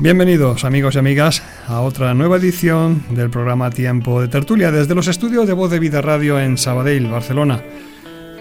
[0.00, 5.08] Bienvenidos amigos y amigas a otra nueva edición del programa Tiempo de Tertulia desde los
[5.08, 7.60] estudios de Voz de Vida Radio en Sabadell, Barcelona.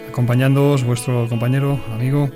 [0.08, 2.30] Acompañándoos vuestro compañero, amigo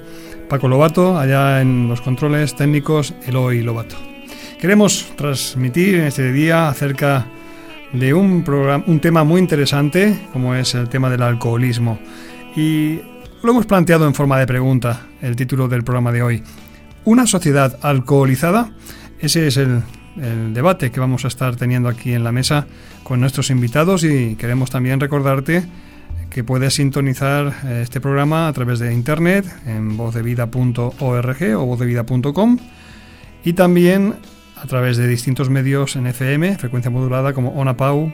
[0.50, 3.96] Paco Lobato, allá en los controles técnicos Eloy Lobato.
[4.60, 7.28] Queremos transmitir en este día acerca
[7.94, 12.00] de un, programa, un tema muy interesante como es el tema del alcoholismo
[12.56, 13.00] y
[13.44, 16.44] lo hemos planteado en forma de pregunta, el título del programa de hoy.
[17.06, 18.72] ¿Una sociedad alcoholizada?
[19.22, 19.84] Ese es el,
[20.54, 22.66] debate que vamos a estar teniendo aquí en la mesa
[23.04, 25.64] con nuestros invitados y queremos también recordarte
[26.30, 32.58] que puedes sintonizar eh, este programa a través de internet en vozdevida.org o vozdevida.com
[33.46, 34.16] y también
[34.56, 38.12] a través de distintos medios en FM, frecuencia modulada como ONAPAU,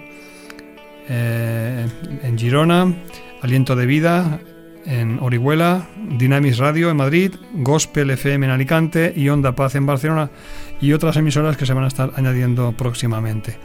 [1.09, 1.87] eh,
[2.21, 2.93] en Girona,
[3.41, 4.39] Aliento de Vida,
[4.85, 10.29] en Orihuela, Dynamis Radio en Madrid, Gospel FM en Alicante y Onda Paz en Barcelona
[10.81, 13.57] y otras emisoras que se van a estar añadiendo próximamente.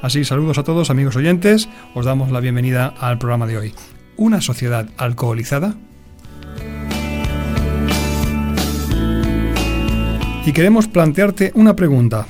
[0.00, 3.74] Así, saludos a todos amigos oyentes, os damos la bienvenida al programa de hoy.
[4.16, 5.74] ¿Una sociedad alcoholizada?
[10.44, 12.26] Y queremos plantearte una pregunta.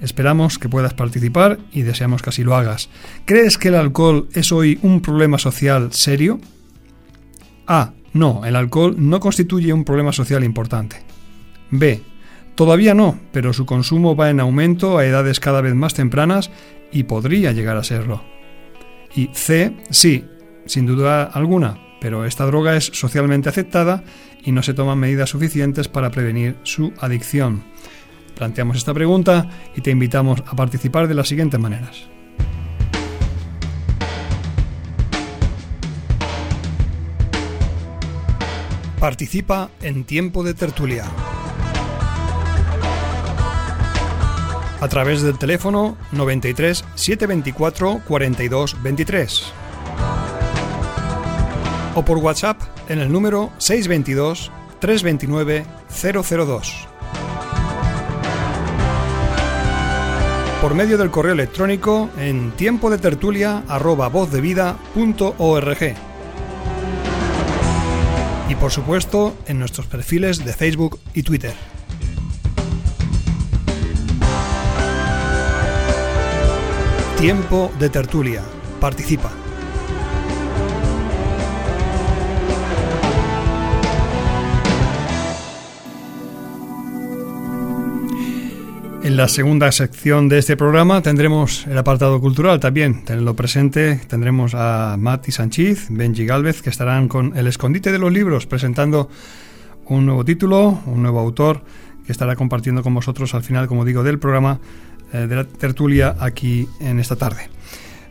[0.00, 2.88] Esperamos que puedas participar y deseamos que así lo hagas.
[3.26, 6.40] ¿Crees que el alcohol es hoy un problema social serio?
[7.66, 7.92] A.
[8.12, 10.96] No, el alcohol no constituye un problema social importante.
[11.70, 12.02] B.
[12.54, 16.50] Todavía no, pero su consumo va en aumento a edades cada vez más tempranas
[16.92, 18.22] y podría llegar a serlo.
[19.14, 19.74] Y C.
[19.90, 20.24] Sí,
[20.66, 24.04] sin duda alguna, pero esta droga es socialmente aceptada
[24.44, 27.64] y no se toman medidas suficientes para prevenir su adicción.
[28.36, 32.06] Planteamos esta pregunta y te invitamos a participar de las siguientes maneras.
[38.98, 41.04] Participa en Tiempo de Tertulia.
[44.80, 49.52] A través del teléfono 93 724 42 23.
[51.94, 56.88] O por WhatsApp en el número 622 329 002.
[60.62, 63.62] Por medio del correo electrónico en tiempo de tertulia
[68.50, 71.54] y por supuesto en nuestros perfiles de Facebook y Twitter.
[77.20, 78.42] Tiempo de tertulia.
[78.80, 79.30] Participa.
[89.02, 93.04] En la segunda sección de este programa tendremos el apartado cultural también.
[93.04, 98.10] Tenedlo presente, tendremos a Mati Sánchez, Benji Galvez, que estarán con El Escondite de los
[98.10, 99.10] Libros, presentando
[99.84, 101.64] un nuevo título, un nuevo autor,
[102.06, 104.58] que estará compartiendo con vosotros al final, como digo, del programa
[105.12, 107.50] eh, de la tertulia aquí en esta tarde.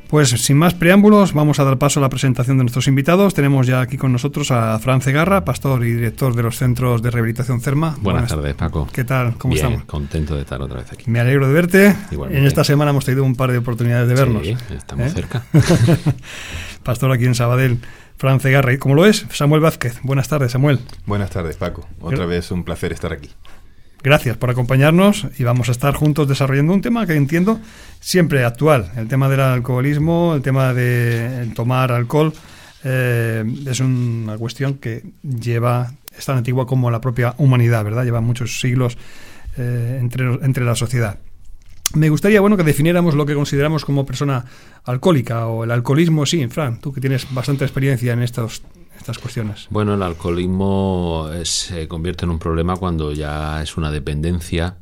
[0.10, 3.36] Pues sin más preámbulos, vamos a dar paso a la presentación de nuestros invitados.
[3.36, 7.12] Tenemos ya aquí con nosotros a Fran Cegarra, pastor y director de los Centros de
[7.12, 7.96] Rehabilitación CERMA.
[8.02, 8.88] Buenas, tardes, Paco.
[8.92, 9.36] ¿Qué tal?
[9.38, 9.86] ¿Cómo Bien, estamos?
[9.86, 11.12] contento de estar otra vez aquí.
[11.12, 11.96] Me alegro de verte.
[12.10, 12.42] Igualmente.
[12.42, 14.48] En esta semana hemos tenido un par de oportunidades de vernos.
[14.48, 15.10] Sí, estamos ¿Eh?
[15.12, 15.44] cerca.
[16.84, 17.78] pastor aquí en Sabadell,
[18.18, 18.74] Fran Cegarra.
[18.74, 19.28] ¿Y cómo lo es?
[19.32, 20.00] Samuel Vázquez.
[20.02, 20.80] Buenas tardes, Samuel.
[21.06, 21.88] Buenas tardes, Paco.
[22.02, 23.30] Otra vez un placer estar aquí.
[24.02, 27.60] Gracias por acompañarnos y vamos a estar juntos desarrollando un tema que entiendo
[28.00, 28.92] siempre actual.
[28.96, 32.34] El tema del alcoholismo, el tema de tomar alcohol,
[32.86, 38.06] eh, es una cuestión que lleva, es tan antigua como la propia humanidad, ¿verdad?
[38.06, 38.98] Lleva muchos siglos
[39.58, 41.20] eh, entre, entre la sociedad.
[41.94, 44.46] Me gustaría, bueno, que definiéramos lo que consideramos como persona
[44.86, 48.62] alcohólica o el alcoholismo, sí, Fran, tú que tienes bastante experiencia en estos,
[49.00, 49.68] estas cuestiones.
[49.70, 54.76] Bueno, el alcoholismo eh, se convierte en un problema cuando ya es una dependencia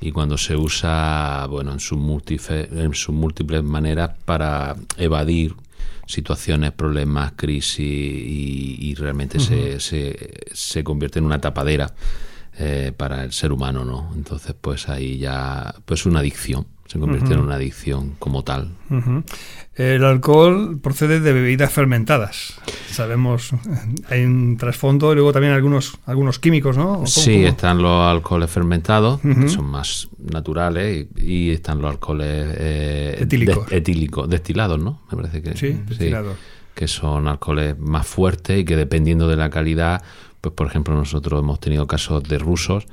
[0.00, 5.54] y cuando se usa, bueno, en sus múltiples, en sus múltiples maneras para evadir
[6.06, 11.94] situaciones, problemas, crisis y, y realmente se, se, se convierte en una tapadera
[12.58, 14.10] eh, para el ser humano, ¿no?
[14.14, 18.72] Entonces, pues ahí ya, pues una adicción, se convierte en una adicción como tal.
[19.76, 22.54] El alcohol procede de bebidas fermentadas.
[22.90, 23.52] Sabemos,
[24.08, 27.06] hay un trasfondo y luego también algunos, algunos químicos, ¿no?
[27.06, 33.16] Sí, están los alcoholes fermentados, que son más naturales, y, están los alcoholes eh,
[33.70, 34.28] etílicos.
[34.28, 35.02] destilados, ¿no?
[35.12, 36.38] Me parece que sí, destilados.
[36.74, 40.02] que son alcoholes más fuertes y que dependiendo de la calidad,
[40.40, 42.88] pues por ejemplo nosotros hemos tenido casos de rusos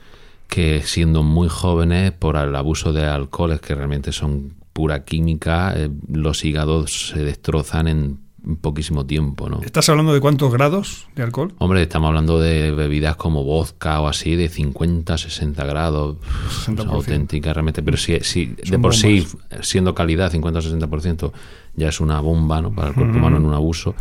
[0.48, 5.90] que siendo muy jóvenes por el abuso de alcoholes que realmente son pura química, eh,
[6.12, 9.62] los hígados se destrozan en poquísimo tiempo, ¿no?
[9.62, 11.54] ¿Estás hablando de cuántos grados de alcohol?
[11.58, 16.18] Hombre, estamos hablando de bebidas como vodka o así, de 50, 60 grados.
[16.66, 16.88] 60%.
[16.88, 17.84] auténtica realmente.
[17.84, 19.28] Pero si, si de por sí,
[19.62, 21.32] siendo calidad 50 o 60%,
[21.76, 22.74] ya es una bomba ¿no?
[22.74, 23.96] para el cuerpo humano en un abuso,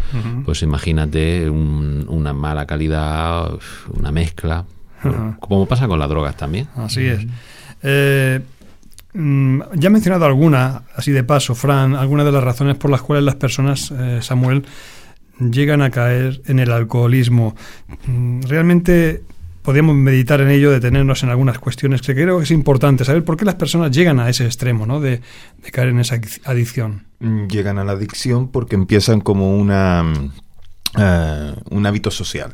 [0.44, 3.58] pues imagínate una mala calidad,
[3.92, 4.64] una mezcla,
[5.40, 6.68] como pasa con las drogas también.
[6.76, 7.26] Así es.
[7.82, 8.40] Eh,
[9.14, 13.02] mm, ya he mencionado alguna, así de paso, Fran, algunas de las razones por las
[13.02, 14.64] cuales las personas, eh, Samuel,
[15.38, 17.54] llegan a caer en el alcoholismo.
[18.06, 19.22] Mm, realmente
[19.66, 23.36] podríamos meditar en ello, detenernos en algunas cuestiones que creo que es importante saber por
[23.36, 25.00] qué las personas llegan a ese extremo ¿no?
[25.00, 25.20] de,
[25.72, 27.06] caer en esa adicción.
[27.18, 30.04] Mm, llegan a la adicción porque empiezan como una,
[30.96, 32.52] eh, un hábito social.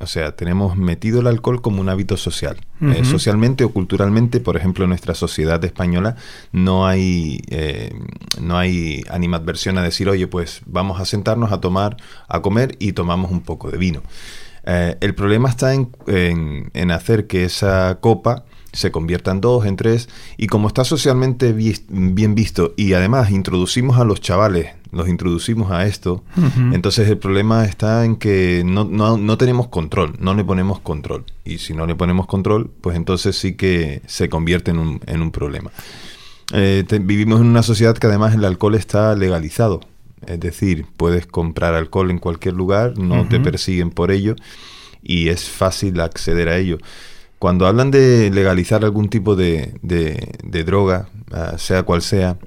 [0.00, 2.56] O sea, tenemos metido el alcohol como un hábito social.
[2.80, 6.16] Eh, socialmente o culturalmente, por ejemplo, en nuestra sociedad española
[6.52, 7.94] no hay, eh,
[8.40, 11.96] no hay animadversión a decir, oye, pues vamos a sentarnos a tomar,
[12.28, 14.02] a comer y tomamos un poco de vino.
[14.66, 19.76] Eh, el problema está en, en, hacer que esa copa se convierta en dos, en
[19.76, 25.70] tres, y como está socialmente bien visto y además introducimos a los chavales los introducimos
[25.70, 26.22] a esto,
[26.72, 31.24] entonces el problema está en que no, no, no, tenemos control, no le ponemos control.
[31.44, 35.20] Y si no le ponemos control, pues entonces sí que se convierte en un, en
[35.22, 35.70] un problema.
[36.52, 39.80] Eh, vivimos en una sociedad que además el alcohol está legalizado.
[40.26, 44.36] Es decir, puedes comprar alcohol en cualquier lugar, no te persiguen por ello
[45.02, 46.78] y es fácil acceder a ello.
[47.38, 52.38] Cuando hablan de legalizar algún tipo de, de, droga, ah, sea cual sea,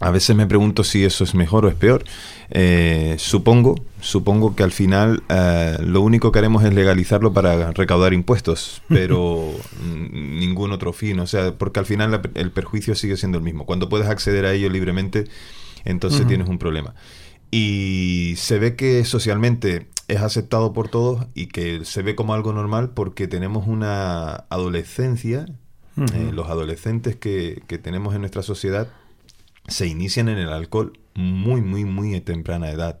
[0.00, 2.04] a veces me pregunto si eso es mejor o es peor.
[2.50, 8.14] Eh, supongo, supongo que al final eh, lo único que haremos es legalizarlo para recaudar
[8.14, 9.52] impuestos, pero
[9.82, 11.20] ningún otro fin.
[11.20, 13.66] O sea, porque al final el perjuicio sigue siendo el mismo.
[13.66, 15.26] Cuando puedes acceder a ello libremente,
[15.84, 16.94] entonces tienes un problema.
[17.50, 22.54] Y se ve que socialmente es aceptado por todos y que se ve como algo
[22.54, 25.44] normal porque tenemos una adolescencia,
[26.14, 28.88] eh, los adolescentes que, que tenemos en nuestra sociedad
[29.70, 32.98] se inician en el alcohol muy, muy, muy a temprana edad.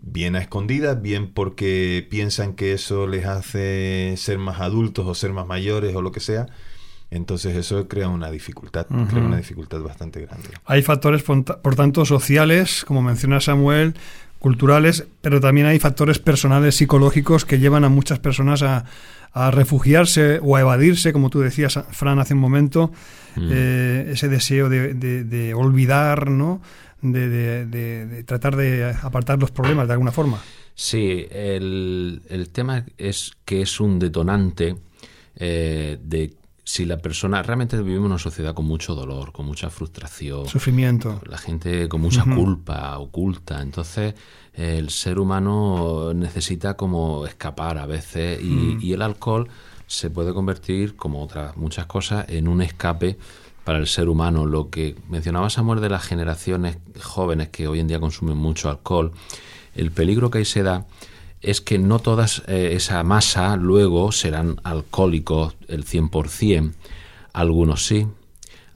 [0.00, 5.32] Bien a escondidas, bien porque piensan que eso les hace ser más adultos o ser
[5.32, 6.46] más mayores o lo que sea.
[7.10, 10.48] Entonces eso crea una dificultad, crea una dificultad bastante grande.
[10.64, 13.94] Hay factores, por tanto, sociales, como menciona Samuel,
[14.40, 18.84] culturales, pero también hay factores personales, psicológicos, que llevan a muchas personas a,
[19.32, 22.92] a refugiarse o a evadirse, como tú decías, Fran, hace un momento,
[23.36, 23.48] mm.
[23.50, 26.60] eh, ese deseo de, olvidar, ¿no?
[27.02, 30.40] De, tratar de apartar los problemas de alguna forma.
[30.74, 34.76] Sí, el, el tema es que es un detonante
[35.36, 36.34] eh, de
[36.64, 41.36] si la persona realmente vivimos una sociedad con mucho dolor, con mucha frustración, sufrimiento, la
[41.36, 44.14] gente con mucha culpa oculta, entonces
[44.54, 48.78] el ser humano necesita como escapar a veces mm.
[48.80, 49.48] y, el alcohol
[49.86, 53.18] se puede convertir, como otras muchas cosas, en un escape
[53.64, 54.46] para el ser humano.
[54.46, 59.12] Lo que mencionaba Samuel de las generaciones jóvenes que hoy en día consumen mucho alcohol,
[59.74, 60.86] el peligro que ahí se da
[61.40, 66.72] es que no toda eh, esa masa luego serán alcohólicos el 100%.
[67.32, 68.06] Algunos sí,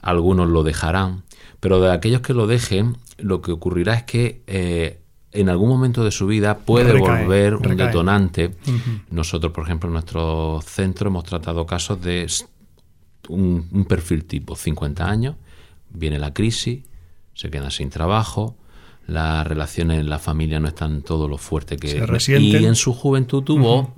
[0.01, 1.23] algunos lo dejarán,
[1.59, 4.99] pero de aquellos que lo dejen, lo que ocurrirá es que eh,
[5.31, 8.55] en algún momento de su vida puede volver un detonante.
[9.11, 12.27] Nosotros, por ejemplo, en nuestro centro hemos tratado casos de
[13.27, 15.35] un, perfil tipo 50 años,
[15.89, 16.83] viene la crisis,
[17.33, 18.55] se queda sin trabajo,
[19.07, 22.03] las relaciones en la familia no están todo lo fuerte que...
[22.39, 23.93] y en su juventud tuvo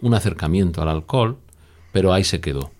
[0.00, 1.38] un acercamiento al alcohol,
[1.92, 2.70] pero ahí se quedó.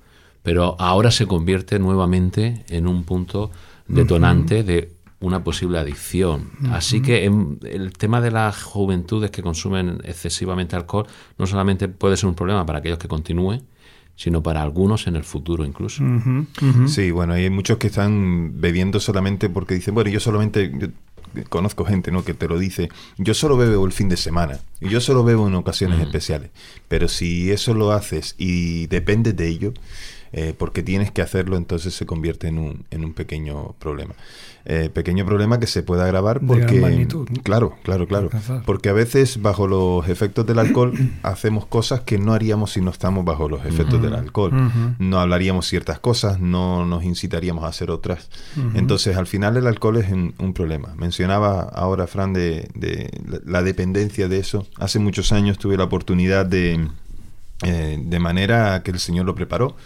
[0.43, 3.53] Pero ahora se convierte nuevamente en un punto
[3.87, 4.93] detonante de
[5.23, 6.51] una posible adicción.
[6.71, 11.07] Así que el tema de las juventudes que consumen excesivamente alcohol
[11.39, 13.63] no solamente puede ser un problema para aquellos que continúen,
[14.17, 16.03] sino para algunos en el futuro incluso.
[16.87, 20.93] Sí, bueno, hay muchos que están bebiendo solamente porque dicen, bueno, yo solamente
[21.49, 22.25] conozco gente ¿no?
[22.25, 25.49] que te lo dice, yo solo bebo el fin de semana y yo solo bebo
[25.49, 26.51] en ocasiones especiales,
[26.89, 29.73] pero si eso lo haces y dependes de ello,
[30.33, 34.15] eh, porque tienes que hacerlo, entonces se convierte en un, en un pequeño problema.
[34.65, 36.81] Eh, pequeño problema que se puede agravar porque...
[36.81, 38.31] magnitud, Claro, claro, claro.
[38.65, 42.91] Porque a veces bajo los efectos del alcohol hacemos cosas que no haríamos si no
[42.91, 44.53] estamos bajo los efectos del alcohol.
[44.99, 48.31] No hablaríamos ciertas cosas, no nos incitaríamos a hacer otras.
[48.75, 50.95] Entonces al final el alcohol es un, problema.
[50.97, 53.11] Mencionaba ahora, Fran, de, de,
[53.45, 54.67] la dependencia de eso.
[54.79, 56.89] Hace muchos años tuve la oportunidad de,
[57.63, 59.77] eh, de manera que el Señor lo preparó,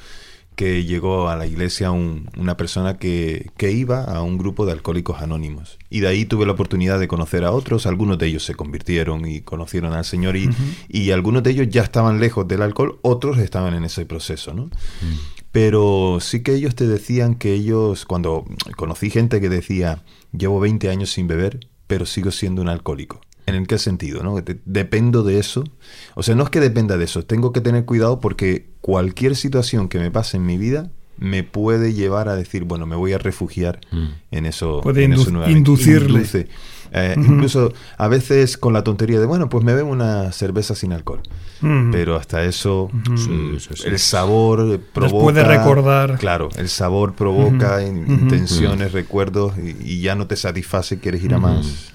[0.57, 5.21] que llegó a la iglesia una persona que, que, iba a un grupo de alcohólicos
[5.21, 5.79] anónimos.
[5.91, 9.27] Y de ahí tuve la oportunidad de conocer a otros, algunos de ellos se convirtieron
[9.27, 10.49] y conocieron al Señor y,
[10.89, 14.65] y algunos de ellos ya estaban lejos del alcohol, otros estaban en ese proceso, ¿no?
[14.65, 15.37] Mm.
[15.53, 18.45] Pero sí que ellos te decían que ellos, cuando
[18.77, 23.21] conocí gente que decía, llevo 20 años sin beber, pero sigo siendo un alcohólico.
[23.47, 24.23] ¿En el qué sentido?
[24.23, 24.43] ¿no?
[24.65, 25.65] Dependo de eso.
[26.15, 29.89] O sea, no es que dependa de eso, tengo que tener cuidado porque cualquier situación
[29.89, 33.19] que me pase en mi vida me puede llevar a decir, bueno, me voy a
[33.19, 34.07] refugiar mm.
[34.33, 34.81] en eso.
[34.83, 36.27] Puede inducirle.
[36.99, 40.95] Eh, incluso a veces con la tontería de, bueno, pues me bebo una cerveza sin
[40.95, 41.21] alcohol.
[41.91, 45.23] Pero hasta eso, mm, el sabor provoca...
[45.23, 46.19] puede recordar.
[46.19, 51.93] Claro, el sabor provoca intenciones, recuerdos y, ya no te satisface, quieres ir a más.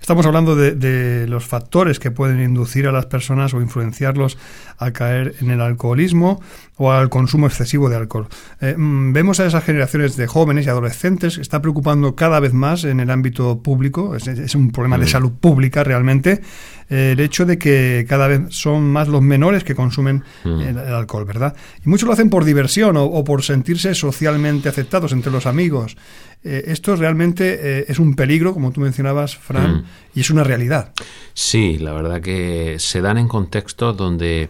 [0.00, 4.38] Estamos hablando de, los factores que pueden inducir a las personas o influenciarlos
[4.78, 6.40] a caer en el alcoholismo
[6.78, 8.28] o al consumo excesivo de alcohol.
[8.60, 12.52] Eh, mm, vemos a esas generaciones de jóvenes y adolescentes que está preocupando cada vez
[12.52, 16.40] más en el ámbito público, es, un problema de salud pública realmente,
[16.88, 21.24] eh, el hecho de que cada vez son más los menores que consumen el, alcohol,
[21.24, 21.54] ¿verdad?
[21.84, 25.96] Y muchos lo hacen por diversión o, por sentirse socialmente aceptados entre los amigos.
[26.44, 30.92] Eh, esto realmente es un peligro, como tú mencionabas, Fran, y es una realidad.
[31.34, 34.48] Sí, la verdad que se dan en contextos donde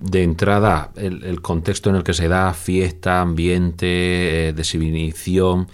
[0.00, 5.68] de entrada el, contexto en el que se da fiesta, ambiente, eh, desinhibición.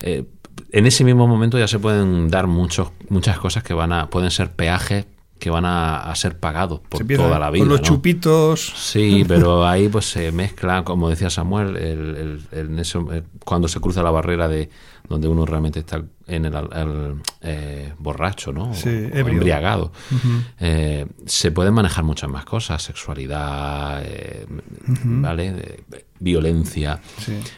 [0.00, 0.24] Eh,
[0.72, 4.30] en ese mismo momento ya se pueden dar muchos, muchas cosas que van a pueden
[4.30, 5.06] ser peajes
[5.38, 7.62] que van a, ser pagados por toda la vida.
[7.62, 8.72] Con los chupitos.
[8.76, 14.10] Sí, pero ahí pues se mezcla, como decía Samuel, el, el, cuando se cruza la
[14.10, 14.68] barrera de
[15.08, 18.74] donde uno realmente está en el, eh, borracho, ¿no?
[18.74, 19.92] Sí, embriagado.
[20.60, 24.46] Eh, se pueden manejar muchas más cosas, sexualidad, eh,
[25.04, 25.84] ¿vale?
[26.20, 27.00] violencia.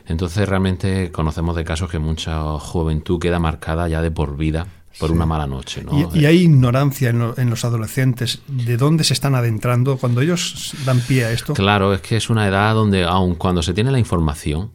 [0.06, 4.66] Entonces realmente conocemos de casos que mucha juventud queda marcada ya de por vida
[4.98, 5.82] por una mala noche.
[5.82, 6.10] ¿no?
[6.14, 11.24] Y, hay ignorancia en, los adolescentes de dónde se están adentrando cuando ellos dan pie
[11.24, 11.54] a esto.
[11.54, 14.70] Claro, es que es una edad donde, aun cuando se tiene la información,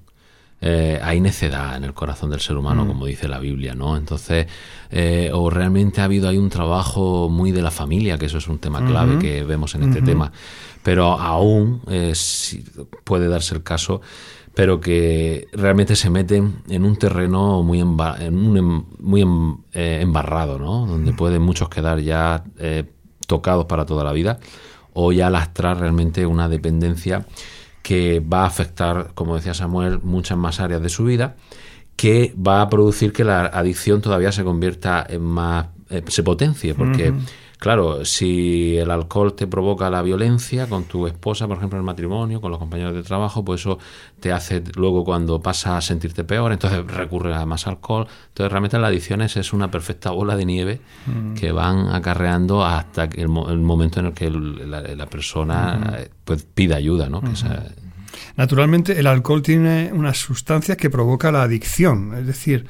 [0.62, 2.88] eh, hay necedad en el corazón del ser humano, mm.
[2.88, 3.98] como dice la Biblia, ¿no?
[3.98, 4.48] Entonces,
[4.90, 8.48] eh, o realmente ha habido ahí un trabajo muy de la familia, que eso es
[8.48, 10.32] un tema clave que vemos en este tema,
[10.82, 12.14] pero aún eh,
[13.04, 14.02] puede darse el caso
[14.54, 20.58] pero que realmente se meten en un terreno muy, en un, em, muy em, embarrado,
[20.58, 20.86] ¿no?
[20.86, 22.42] Donde pueden muchos quedar ya
[23.28, 24.40] tocados para toda la vida
[24.94, 27.26] o ya lastrar realmente una dependencia
[27.86, 31.36] que va a afectar, como decía Samuel, muchas más áreas de su vida,
[31.96, 36.74] que va a producir que la adicción todavía se convierta en más, eh, se potencie,
[36.74, 37.13] porque...
[37.66, 41.86] Claro, si el alcohol te provoca la violencia con tu esposa, por ejemplo, en el
[41.88, 43.80] matrimonio, con los compañeros de trabajo, pues eso
[44.20, 48.06] te hace luego cuando pasa a sentirte peor, entonces recurre a más alcohol.
[48.28, 51.34] Entonces realmente las adicciones es una perfecta bola de nieve mm.
[51.34, 57.24] que van acarreando hasta el, momento en el que la, persona pues, pide ayuda, ¿no?
[58.38, 62.68] Naturalmente el alcohol tiene unas sustancias que provoca la adicción, es decir,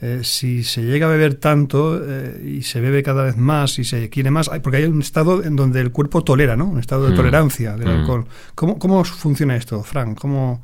[0.00, 3.84] eh, si se llega a beber tanto eh, y se bebe cada vez más y
[3.84, 6.66] se quiere más, porque hay un estado en donde el cuerpo tolera, ¿no?
[6.66, 7.16] Un estado de mm.
[7.16, 8.00] tolerancia del mm.
[8.00, 8.26] alcohol.
[8.54, 10.18] ¿Cómo, ¿Cómo, funciona esto, Frank?
[10.18, 10.60] ¿Cómo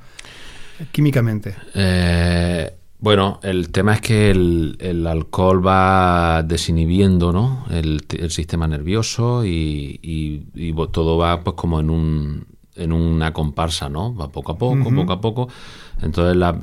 [0.91, 1.55] químicamente?
[1.75, 7.67] Eh, bueno, el tema es que el, alcohol va desinhibiendo ¿no?
[7.71, 14.15] el, sistema nervioso y, y, todo va pues como en un, en una comparsa, ¿no?
[14.15, 15.49] Va poco a poco, poco a poco.
[16.01, 16.59] Entonces, la,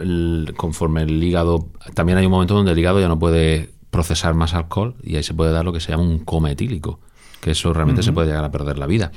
[0.56, 4.54] conforme el hígado, también hay un momento donde el hígado ya no puede procesar más
[4.54, 7.00] alcohol y ahí se puede dar lo que se llama un coma etílico,
[7.42, 9.12] que eso realmente se puede llegar a perder la vida.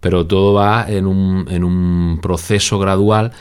[0.00, 3.32] Pero todo va en un, en un proceso gradual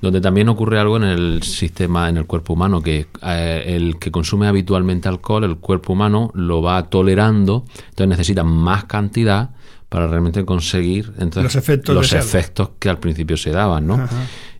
[0.00, 4.10] donde también ocurre algo en el sistema, en el cuerpo humano, que eh, el que
[4.10, 9.50] consume habitualmente alcohol, el cuerpo humano lo va tolerando, entonces necesita más cantidad
[9.90, 14.08] para realmente conseguir entonces, los efectos, los efectos que al principio se daban, ¿no?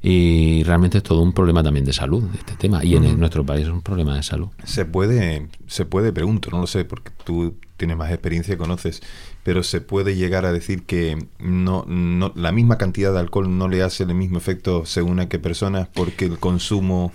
[0.03, 2.85] Y realmente es todo un problema también de salud, este tema.
[2.85, 4.49] Y en nuestro país es un problema de salud.
[4.65, 9.03] Se puede, se puede, pregunto, no lo sé, porque tú tienes más experiencia, conoces,
[9.45, 13.69] pero se puede llegar a decir que no, no la misma cantidad de alcohol no
[13.69, 17.13] le hace el mismo efecto según a qué personas, porque el consumo,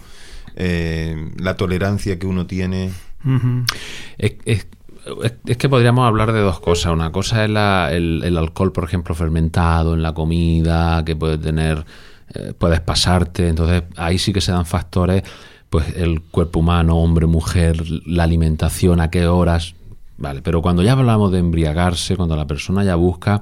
[0.56, 2.92] eh, la tolerancia que uno tiene.
[4.18, 4.68] es,
[5.58, 6.94] que podríamos hablar de dos cosas.
[6.94, 11.86] Una cosa es el, el, alcohol, por ejemplo, fermentado en la comida, que puede tener,
[12.34, 13.48] eh, puedes pasarte.
[13.48, 15.24] Entonces ahí sí que se dan factores
[15.70, 19.76] pues el cuerpo humano, hombre, mujer, la alimentación, a qué horas,
[20.18, 23.42] vale, pero cuando ya hablamos de embriagarse, cuando la persona ya busca,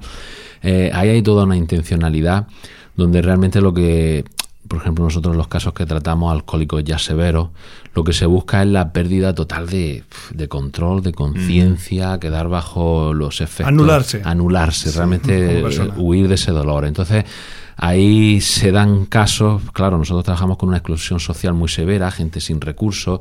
[0.62, 2.48] eh, ahí hay toda una intencionalidad
[2.96, 4.24] donde realmente lo que,
[4.68, 7.50] por ejemplo, nosotros los casos que tratamos alcohólicos ya severos,
[7.94, 10.04] lo que se busca es la pérdida total de,
[10.48, 12.20] control, de conciencia, mm.
[12.20, 13.68] quedar bajo los efectos.
[13.68, 14.22] Anularse.
[14.24, 15.62] Anularse, realmente
[15.96, 16.84] huir de ese dolor.
[16.84, 17.24] Entonces,
[17.76, 22.60] Ahí se dan casos, claro, nosotros trabajamos con una exclusión social muy severa, gente sin
[22.60, 23.20] recursos,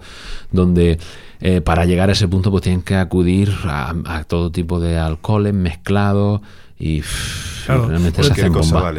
[0.52, 1.00] donde
[1.42, 5.54] eh, para llegar a ese punto pues tienen que acudir a, todo tipo de alcoholes
[5.54, 6.42] mezclados
[6.80, 7.04] y
[7.68, 8.94] realmente se hacen bomba.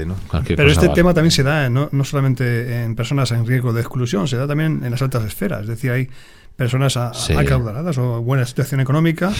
[0.46, 4.28] Pero este tema también se da no, no solamente en personas en riesgo de exclusión,
[4.28, 6.08] se da también en las altas esferas, es decir, hay
[6.56, 9.32] personas acaudaladas o buena situación económica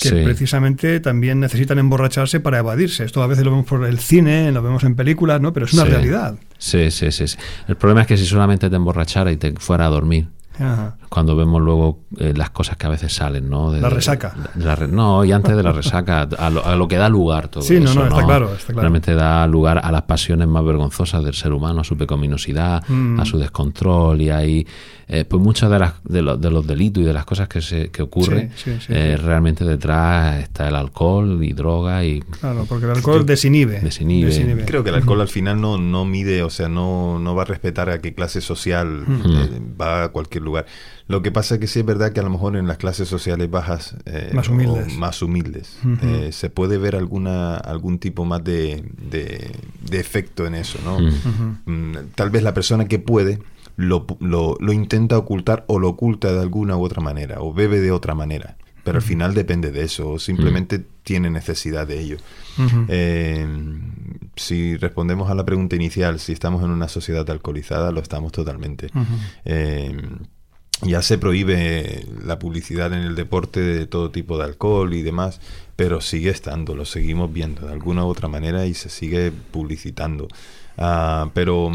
[0.00, 3.04] que precisamente también necesitan emborracharse para evadirse.
[3.04, 5.52] Esto a veces lo vemos por el cine, lo vemos en películas, ¿no?
[5.52, 6.36] Pero es una realidad.
[6.58, 7.38] Sí, sí, sí, sí.
[7.66, 10.28] El problema es que si solamente te emborrachara y te fuera a dormir,
[11.08, 13.72] cuando vemos luego eh, las cosas que a veces salen, ¿no?
[13.72, 14.34] la resaca.
[14.88, 18.06] no, y antes de la resaca, a lo, que da lugar todo sí, no, no,
[18.06, 18.80] está claro, está claro.
[18.80, 23.20] Realmente da lugar a las pasiones más vergonzosas del ser humano, a su pecaminosidad, mm.
[23.20, 24.66] a su descontrol, y ahí
[25.08, 27.60] eh, pues muchos de, las, de, los, de los delitos y de las cosas que,
[27.60, 28.50] se, que ocurren,
[28.88, 32.04] eh, realmente detrás está el alcohol y droga.
[32.04, 34.64] y Claro, porque el alcohol desinhibe, desinhibe.
[34.64, 37.44] Creo que el alcohol al final no, no mide, o sea, no, no va a
[37.44, 40.64] respetar a qué clase social eh, va a cualquier lugar.
[41.06, 43.08] Lo que pasa es que sí es verdad que a lo mejor en las clases
[43.08, 43.96] sociales bajas,
[44.32, 45.78] más humildes, más humildes
[46.30, 50.98] se puede ver alguna algún tipo más de, de, efecto en eso, ¿no?
[51.66, 53.38] Mm, tal vez la persona que puede
[53.76, 57.80] lo, lo, lo, intenta ocultar o lo oculta de alguna u otra manera o bebe
[57.80, 58.56] de otra manera.
[58.84, 62.18] Pero al final depende de eso o simplemente tiene necesidad de ello.
[62.86, 63.44] Eh,
[64.36, 68.88] si respondemos a la pregunta inicial, si estamos en una sociedad alcoholizada, lo estamos totalmente.
[69.44, 70.00] Eh,
[70.82, 75.40] ya se prohíbe la publicidad en el deporte de todo tipo de alcohol y demás,
[75.74, 80.28] pero sigue estando, lo seguimos viendo de alguna u otra manera y se sigue publicitando.
[80.78, 81.70] Ah, pero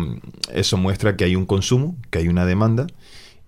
[0.53, 2.87] eso muestra que hay un consumo, que hay una demanda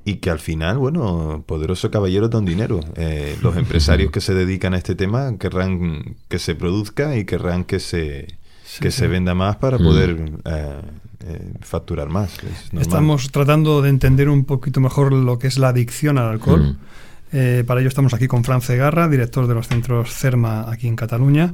[0.05, 2.79] y que al final, bueno, poderoso caballero don dinero.
[2.95, 7.63] Eh, los empresarios que se dedican a este tema querrán que se produzca y querrán
[7.63, 8.27] que se,
[8.81, 9.83] que se venda más para mm.
[9.83, 10.31] poder
[11.25, 12.37] eh, eh, facturar más.
[12.79, 16.77] Estamos tratando de entender un poquito mejor lo que es la adicción al alcohol.
[17.31, 17.65] Mm.
[17.65, 21.53] para ello estamos aquí con Fran Cegarra, director de los centros CERMA aquí en Cataluña.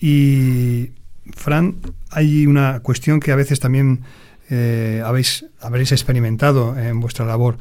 [0.00, 0.90] Y
[1.34, 1.76] Fran,
[2.10, 4.00] hay una cuestión que a veces también
[4.50, 7.58] eh, habéis, habréis experimentado en vuestra labor.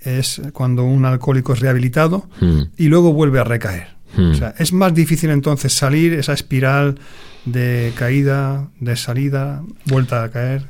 [0.00, 2.62] Es cuando un alcohólico es rehabilitado hmm.
[2.76, 3.88] y luego vuelve a recaer.
[4.16, 4.30] Hmm.
[4.30, 6.98] O sea, es más difícil entonces salir esa espiral
[7.44, 10.66] de caída, de salida, vuelta a caer.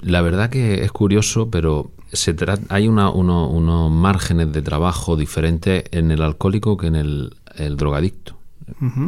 [0.00, 2.34] La verdad que es curioso, pero se
[2.68, 8.38] hay unos márgenes de trabajo diferentes en el alcohólico que en el drogadicto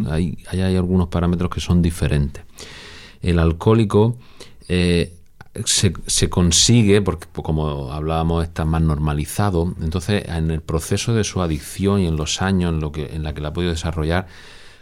[0.08, 2.44] hay, hay, algunos parámetros que son diferentes.
[3.22, 4.16] El alcohólico
[4.68, 5.14] eh,
[5.64, 9.74] se, se, consigue, porque como hablábamos, está más normalizado.
[9.80, 13.22] Entonces, en el proceso de su adicción y en los años en, lo que, en
[13.22, 14.26] la que la ha podido desarrollar,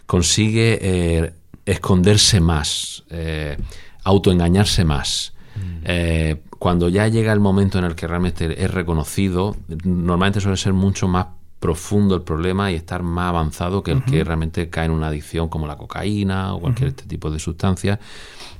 [0.06, 1.32] consigue eh,
[1.66, 3.56] esconderse más, eh,
[4.04, 5.34] autoengañarse más.
[5.58, 6.38] Mm.
[6.58, 11.08] cuando ya llega el momento en el que realmente es reconocido, normalmente suele ser mucho
[11.08, 11.26] más
[11.60, 15.48] profundo el problema y estar más avanzado que el que realmente cae en una adicción
[15.48, 17.98] como la cocaína o cualquier este tipo de sustancia.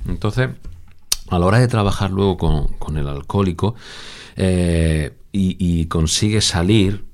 [0.07, 0.49] Entonces,
[1.29, 3.75] a la hora de trabajar luego con, el alcohólico
[4.35, 7.05] eh, y, consigue salir,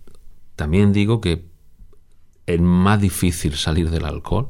[0.56, 1.46] también digo que
[2.48, 4.48] es más difícil salir del alcohol.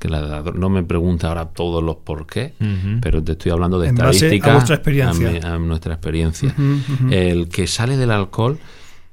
[0.00, 2.54] Que la, no me pregunta ahora todos los por qué,
[3.00, 4.48] pero te estoy hablando de estadísticas.
[4.48, 5.54] A, nuestra experiencia.
[5.54, 6.54] A, nuestra experiencia.
[7.10, 8.58] El que sale del alcohol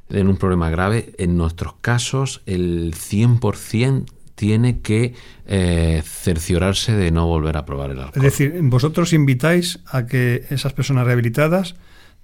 [0.09, 5.13] en un problema grave, en nuestros casos el 100% tiene que
[5.47, 8.13] eh, cerciorarse de no volver a probar el alcohol.
[8.15, 11.75] Es decir, vosotros invitáis a que esas personas rehabilitadas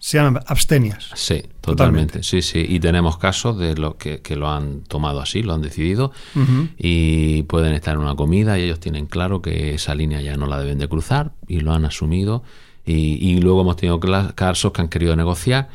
[0.03, 1.11] sean abstenias.
[1.15, 2.23] Sí, totalmente.
[2.23, 2.65] Sí, sí.
[2.67, 6.11] Y tenemos casos de los que, lo han tomado así, lo han decidido
[6.77, 10.45] y pueden estar en una comida y ellos tienen claro que esa línea ya no
[10.45, 12.43] la deben de cruzar y lo han asumido.
[12.85, 14.01] Y, y luego hemos tenido
[14.35, 15.69] casos que han querido negociar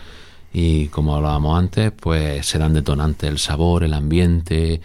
[0.52, 4.82] y como hablábamos antes, pues serán detonantes el sabor, el ambiente,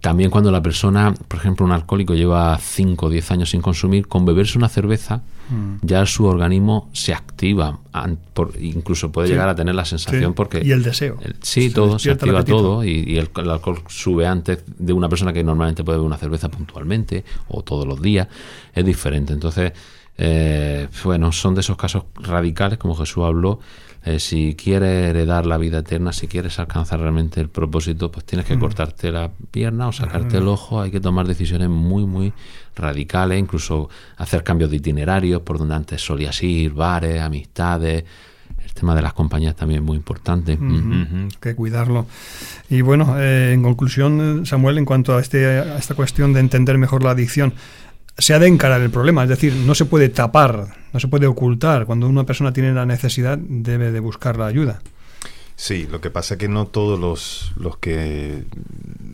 [0.00, 4.06] También cuando la persona, por ejemplo, un alcohólico lleva 5 o 10 años sin consumir,
[4.06, 5.76] con beberse una cerveza, mm.
[5.82, 7.78] ya su organismo se activa,
[8.60, 10.62] incluso puede llegar a tener la sensación porque...
[10.64, 11.18] Y el deseo.
[11.42, 15.84] sí, todo, se activa todo y, el, alcohol sube antes de una persona que normalmente
[15.84, 18.28] puede beber una cerveza puntualmente o todos los días,
[18.74, 19.32] es diferente.
[19.32, 19.72] Entonces,
[20.18, 23.60] eh, bueno, son de esos casos radicales, como Jesús habló,
[24.02, 28.46] eh, si quieres heredar la vida eterna, si quieres alcanzar realmente el propósito, pues tienes
[28.46, 28.60] que mm.
[28.60, 30.80] cortarte la pierna o sacarte el ojo.
[30.80, 32.32] Hay que tomar decisiones muy, muy
[32.74, 38.04] radicales, incluso hacer cambios de itinerarios por donde antes solías ir, bares, amistades.
[38.64, 40.52] El tema de las compañías también es muy importante.
[40.52, 42.06] Hay que cuidarlo.
[42.70, 46.78] Y bueno, eh, en conclusión, Samuel, en cuanto a, este, a esta cuestión de entender
[46.78, 47.52] mejor la adicción,
[48.18, 51.26] se ha de encarar el problema, es decir, no se puede tapar, no se puede
[51.26, 51.86] ocultar.
[51.86, 54.80] Cuando una persona tiene la necesidad, debe de buscar la ayuda.
[55.56, 58.44] Sí, lo que pasa es que no todos los, los que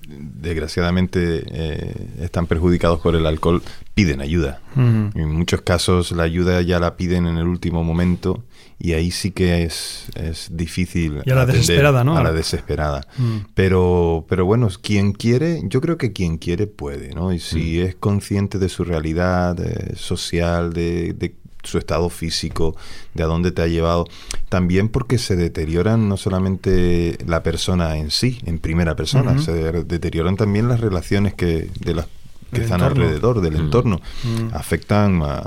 [0.06, 3.62] desgraciadamente eh, están perjudicados por el alcohol
[3.94, 4.60] piden ayuda.
[4.76, 8.44] En muchos casos la ayuda ya la piden en el último momento
[8.78, 11.22] y ahí sí que es, es difícil.
[11.24, 12.16] Y a la desesperada, ¿no?
[12.16, 13.06] A la desesperada.
[13.16, 13.38] Mm.
[13.54, 17.32] Pero, pero bueno, quien quiere, yo creo que quien quiere puede, ¿no?
[17.32, 17.86] Y si mm.
[17.86, 21.34] es consciente de su realidad eh, social, de, de
[21.66, 22.76] su estado físico,
[23.14, 24.06] de a dónde te ha llevado,
[24.48, 29.52] también porque se deterioran no solamente la persona en sí, en primera persona, se
[29.84, 32.06] deterioran también las relaciones que de las
[32.52, 33.60] que están alrededor del mm.
[33.60, 34.00] entorno.
[34.24, 34.54] Mm.
[34.54, 35.38] Afectan, a,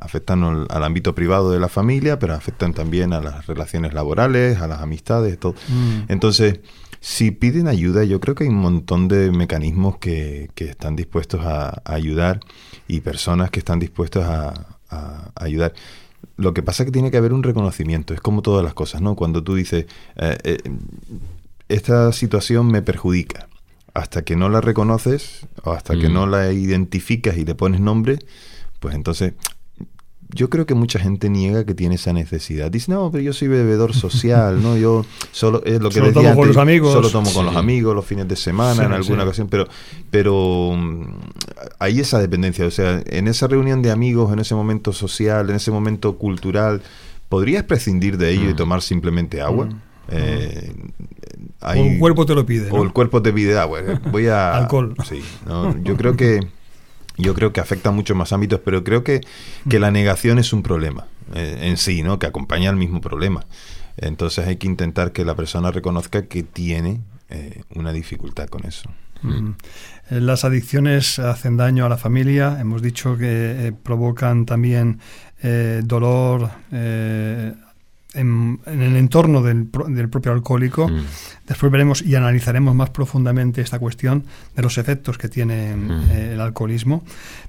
[0.00, 4.66] afectan al, ámbito privado de la familia, pero afectan también a las relaciones laborales, a
[4.66, 5.54] las amistades, todo.
[5.68, 6.12] Mm.
[6.12, 6.60] Entonces,
[7.00, 11.40] si piden ayuda, yo creo que hay un montón de mecanismos que, que están dispuestos
[11.44, 12.40] a, ayudar
[12.86, 14.76] y personas que están dispuestas a,
[15.36, 15.72] ayudar.
[16.36, 19.00] Lo que pasa es que tiene que haber un reconocimiento, es como todas las cosas,
[19.00, 19.14] ¿no?
[19.14, 20.58] Cuando tú dices, eh, eh,
[21.68, 23.48] esta situación me perjudica,
[24.00, 26.12] hasta que no la reconoces o hasta que mm.
[26.12, 28.18] no la identificas y le pones nombre,
[28.80, 29.34] pues entonces
[30.32, 32.70] yo creo que mucha gente niega que tiene esa necesidad.
[32.70, 34.76] Dice, no, pero yo soy bebedor social, ¿no?
[34.76, 36.92] Yo solo, es lo que solo tomo con los amigos.
[36.92, 39.66] Solo tomo con los amigos los fines de semana, en alguna ocasión, pero,
[40.10, 41.04] pero mm,
[41.78, 42.66] hay esa dependencia.
[42.66, 46.80] O sea, en esa reunión de amigos, en ese momento social, en ese momento cultural,
[47.28, 48.56] ¿podrías prescindir de ello y mm.
[48.56, 49.68] tomar simplemente agua?
[50.10, 50.72] Eh,
[51.62, 52.70] o el cuerpo te lo pide.
[52.70, 53.80] O el cuerpo te pide agua.
[54.10, 54.56] Voy a.
[54.56, 54.94] Alcohol.
[55.08, 55.22] Sí.
[55.82, 56.40] yo creo que.
[57.16, 59.20] Yo creo que afecta a muchos más ámbitos, pero creo que,
[59.68, 62.18] que la negación es un problema eh, en sí, ¿no?
[62.18, 63.44] Que acompaña al mismo problema.
[63.98, 68.88] Entonces hay que intentar que la persona reconozca que tiene eh, una dificultad con eso.
[70.08, 72.56] Las adicciones hacen daño a la familia.
[72.58, 75.00] Hemos dicho que provocan también
[75.84, 76.48] dolor,
[78.14, 80.88] en, el entorno del, propio alcohólico.
[80.88, 81.04] Mm.
[81.46, 85.90] Después veremos y analizaremos más profundamente esta cuestión de los efectos que tiene mm.
[86.10, 87.04] eh, el alcoholismo.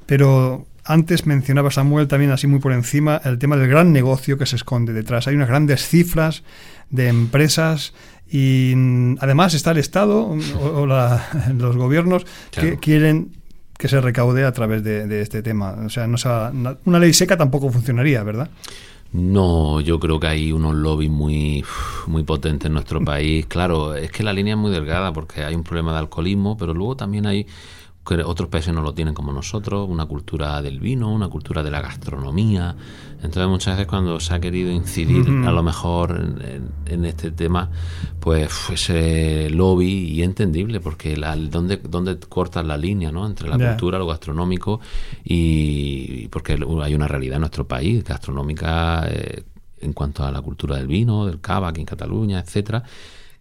[0.05, 4.45] Pero antes mencionaba Samuel también así muy por encima el tema del gran negocio que
[4.45, 5.27] se esconde detrás.
[5.27, 6.43] Hay unas grandes cifras
[6.89, 7.93] de empresas
[8.29, 10.85] y mm, además está el Estado o,
[11.57, 13.31] los gobiernos que quieren
[13.77, 15.71] que se recaude a través de, este tema.
[15.83, 18.51] O sea, no una ley seca tampoco funcionaría, ¿verdad?
[19.13, 21.65] No, yo creo que hay unos lobbies muy,
[22.07, 23.45] muy potentes en nuestro país.
[23.47, 26.73] Claro, es que la línea es muy delgada porque hay un problema de alcoholismo, pero
[26.73, 27.45] luego también hay
[28.03, 31.81] otros países no lo tienen como nosotros, una cultura del vino, una cultura de la
[31.81, 32.75] gastronomía.
[33.15, 36.19] Entonces muchas veces cuando se ha querido incidir a lo mejor
[36.85, 37.69] en, este tema,
[38.19, 43.25] pues ese lobby y entendible, porque la, ¿dónde, dónde cortas la línea ¿no?
[43.25, 44.81] entre la cultura, lo gastronómico
[45.23, 49.43] y, porque hay una realidad en nuestro país gastronómica eh,
[49.79, 52.83] en cuanto a la cultura del vino, del cava aquí en Cataluña, etcétera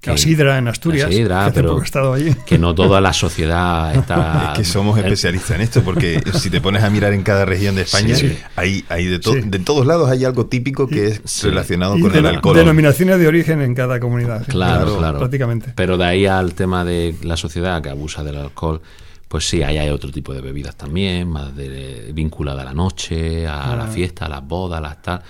[0.02, 1.10] la sidra en Asturias.
[1.10, 2.34] que pero estado allí.
[2.46, 4.52] que no toda la sociedad está.
[4.52, 7.74] Es que somos especialistas en esto, porque si te pones a mirar en cada región
[7.74, 8.16] de España,
[8.56, 12.56] hay, hay de, de todos lados hay algo típico que es relacionado con el alcohol.
[12.56, 14.46] Denominaciones de origen en cada comunidad.
[14.46, 15.72] Claro, claro, Prácticamente.
[15.74, 18.80] Pero de ahí al tema de la sociedad que abusa del alcohol.
[19.28, 23.46] Pues sí, ahí hay otro tipo de bebidas también, más de, vinculada a la noche,
[23.46, 25.22] a la fiesta, a las bodas, a las tal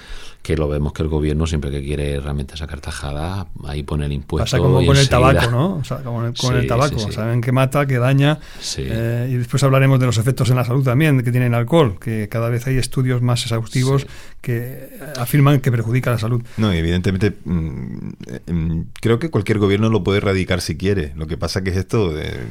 [0.43, 4.13] que lo vemos que el gobierno siempre que quiere realmente sacar tajada, ahí pone el
[4.13, 4.45] impuesto.
[4.45, 5.77] Pasa como con el tabaco, ¿no?
[5.77, 7.13] O sea, como con el tabaco.
[7.13, 8.39] Saben que mata, que daña.
[8.79, 11.99] Eh, y después hablaremos de los efectos en la salud también que tiene el alcohol,
[12.01, 14.07] que cada vez hay estudios más exhaustivos
[14.41, 16.43] que afirman que perjudica la salud.
[16.57, 18.09] No, y evidentemente mm,
[18.47, 21.13] mm, creo que cualquier gobierno lo puede erradicar si quiere.
[21.17, 22.47] Lo que pasa que es esto de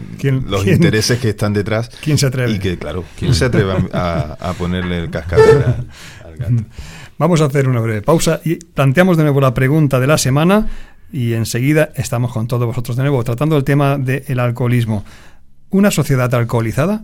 [0.48, 1.90] los intereses que están detrás.
[2.02, 2.52] ¿Quién se atreve?
[2.52, 5.64] Y que, claro, ¿quién se atreve a, ponerle el cascabel
[6.24, 6.64] al gato?
[7.20, 10.70] Vamos a hacer una breve pausa y planteamos de nuevo la pregunta de la semana
[11.12, 15.04] y enseguida estamos con todos vosotros de nuevo tratando el tema del alcoholismo.
[15.70, 17.04] una sociedad alcoholizada?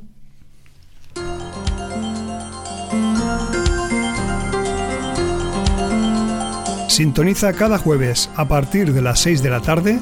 [6.88, 10.00] Sintoniza cada jueves a partir de las 6 de la tarde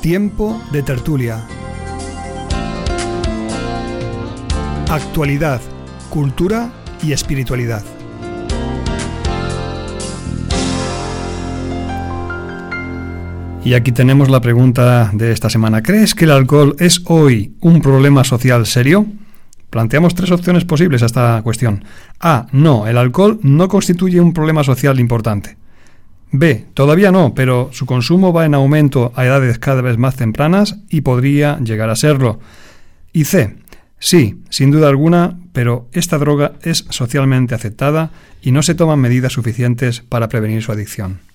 [0.00, 1.44] Tiempo de tertulia.
[4.88, 5.60] Actualidad,
[6.08, 6.70] cultura
[7.02, 7.82] y espiritualidad.
[13.62, 15.82] Y aquí tenemos la pregunta de esta semana.
[15.82, 19.06] ¿Crees que el alcohol es hoy un problema social serio?
[19.68, 21.84] Planteamos tres opciones posibles a esta cuestión.
[22.20, 22.46] A.
[22.52, 25.58] No, el alcohol no constituye un problema social importante.
[26.32, 26.66] B.
[26.74, 31.02] Todavía no, pero su consumo va en aumento a edades cada vez más tempranas y
[31.02, 32.40] podría llegar a serlo.
[33.12, 33.56] Y C.
[33.98, 39.34] Sí, sin duda alguna, pero esta droga es socialmente aceptada y no se toman medidas
[39.34, 41.29] suficientes para prevenir su adicción.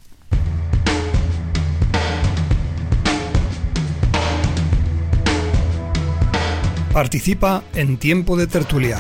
[6.96, 8.98] Participa en Tiempo de Tertulia.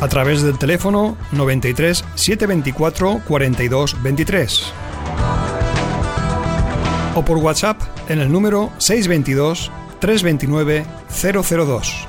[0.00, 4.72] A través del teléfono 93 724 42 23.
[7.16, 12.06] O por WhatsApp en el número 622 329 002.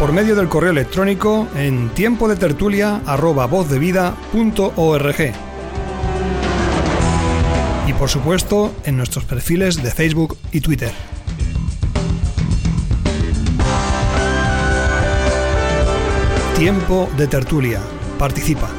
[0.00, 3.02] Por medio del correo electrónico en tiempo de tertulia
[8.00, 10.90] por supuesto en nuestros perfiles de Facebook y Twitter.
[16.56, 17.82] Tiempo de tertulia.
[18.18, 18.70] Participa.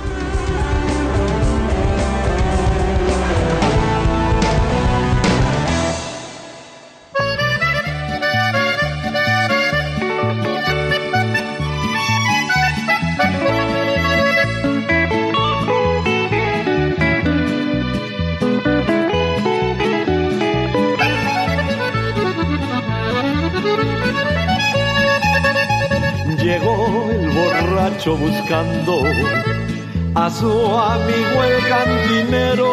[28.53, 32.67] A su amigo el cantinero.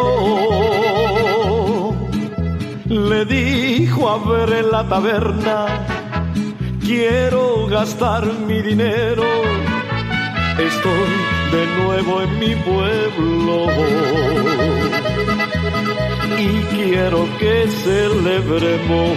[2.89, 5.67] Le dijo a ver en la taberna,
[6.81, 9.23] quiero gastar mi dinero.
[10.59, 11.11] Estoy
[11.53, 13.67] de nuevo en mi pueblo
[16.39, 19.17] y quiero que celebremos.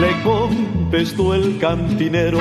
[0.00, 2.38] Le contestó el cantinero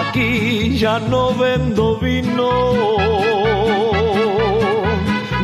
[0.00, 2.50] aquí ya no vendo vino.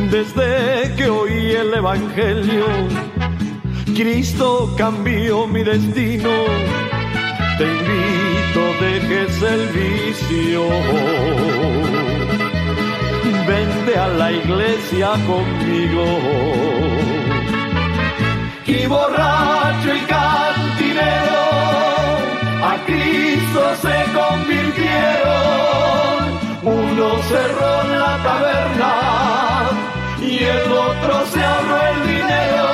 [0.09, 2.65] Desde que oí el Evangelio,
[3.95, 6.33] Cristo cambió mi destino.
[7.57, 10.61] Te invito, dejes el vicio.
[13.47, 16.05] Vente a la iglesia conmigo.
[18.65, 21.40] Y borracho y cantinero
[22.91, 25.39] Cristo se convirtieron.
[26.61, 28.93] Uno cerró la taberna
[30.21, 32.67] y el otro se ahorró el dinero.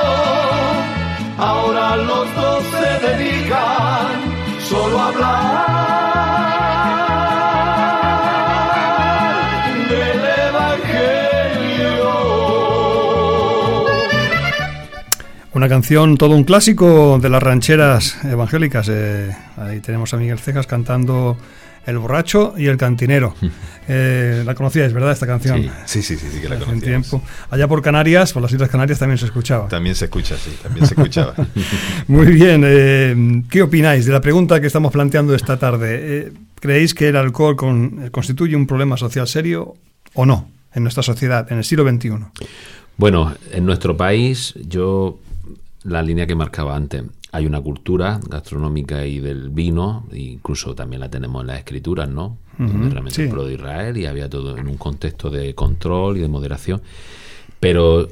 [1.38, 4.08] Ahora los dos se dedican
[4.68, 6.57] solo a hablar
[15.58, 18.90] Una canción, todo un clásico de las rancheras evangélicas.
[18.92, 21.36] Eh, ahí tenemos a Miguel Cejas cantando
[21.88, 23.34] El borracho y el cantinero.
[23.88, 25.64] Eh, la conocíais, ¿verdad, esta canción?
[25.86, 27.24] Sí, sí, sí, sí, que la un tiempo.
[27.50, 29.68] Allá por Canarias, por las Islas Canarias también se escuchaba.
[29.68, 31.34] También se escucha, sí, también se escuchaba.
[32.08, 36.34] Muy bien, eh, ¿qué opináis de la pregunta que estamos planteando esta tarde?
[36.60, 39.74] ¿Creéis que el alcohol con- constituye un problema social serio
[40.14, 42.12] o no en nuestra sociedad, en el siglo XXI?
[42.98, 45.18] Bueno, en nuestro país, yo,
[45.88, 51.10] la línea que marcaba antes, hay una cultura gastronómica y del vino, incluso también la
[51.10, 52.38] tenemos en las escrituras, ¿no?
[52.58, 53.22] Donde realmente sí.
[53.24, 56.82] el pueblo de Israel y había todo en un contexto de control y de moderación.
[57.60, 58.08] Pero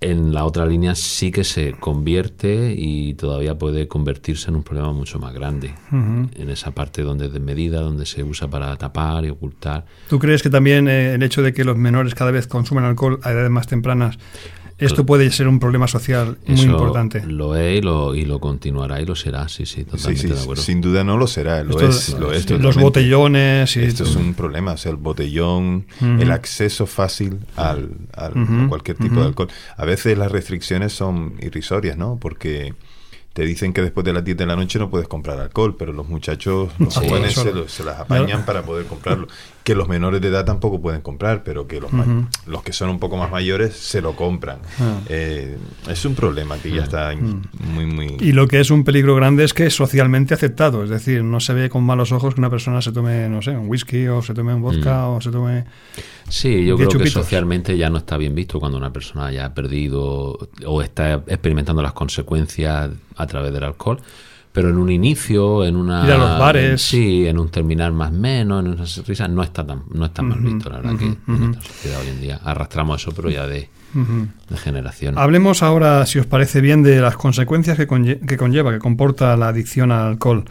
[0.00, 4.92] en la otra línea sí que se convierte y todavía puede convertirse en un problema
[4.92, 5.74] mucho más grande.
[5.90, 9.86] En esa parte donde es desmedida, donde se usa para tapar y ocultar.
[10.08, 13.18] ¿Tú crees que también eh, el hecho de que los menores cada vez consumen alcohol
[13.22, 14.18] a edades más tempranas,
[14.78, 17.24] esto puede ser un problema social muy Eso importante?
[17.26, 20.40] Lo es y lo, y lo continuará y lo será, sí, sí, totalmente sí, de
[20.40, 20.62] acuerdo.
[20.62, 24.16] sin duda no lo será, lo Esto- es, lo es los botellones y Esto es
[24.16, 28.32] un problema, o sea, el botellón, el acceso fácil al, al-
[28.64, 29.48] a cualquier tipo de alcohol.
[29.76, 32.18] A veces las restricciones son irrisorias, ¿no?
[32.20, 32.74] Porque
[33.32, 35.92] te dicen que después de las 10 de la noche no puedes comprar alcohol, pero
[35.92, 37.00] los muchachos, los Sí.
[37.06, 39.28] jóvenes se, lo- se las apañan para poder comprarlo.
[39.66, 41.90] Que los menores de edad tampoco pueden comprar, pero que los,
[42.46, 44.60] los que son un poco más mayores se lo compran.
[44.78, 45.00] Ah.
[45.08, 47.12] Eh, es un problema que ya está
[47.74, 48.16] muy, muy...
[48.20, 51.40] Y lo que es un peligro grande es que es socialmente aceptado, es decir, no
[51.40, 54.22] se ve con malos ojos que una persona se tome, no sé, un whisky o
[54.22, 55.64] se tome un vodka o se tome...
[56.28, 59.52] Sí, yo creo que socialmente ya no está bien visto cuando una persona ya ha
[59.54, 63.98] perdido o está experimentando las consecuencias a través del alcohol
[64.56, 66.06] pero en un inicio, en una...
[66.06, 66.80] Ir a los bares.
[66.80, 70.40] Sí, en un terminar más menos, en una sonrisa, no está tan, no está mal
[70.40, 73.68] visto, la verdad que en esta sociedad hoy en día arrastramos eso, pero ya de,
[74.54, 75.18] generación.
[75.18, 79.48] Hablemos ahora, si os parece bien, de las consecuencias que, que conlleva, que comporta la
[79.48, 80.44] adicción al alcohol.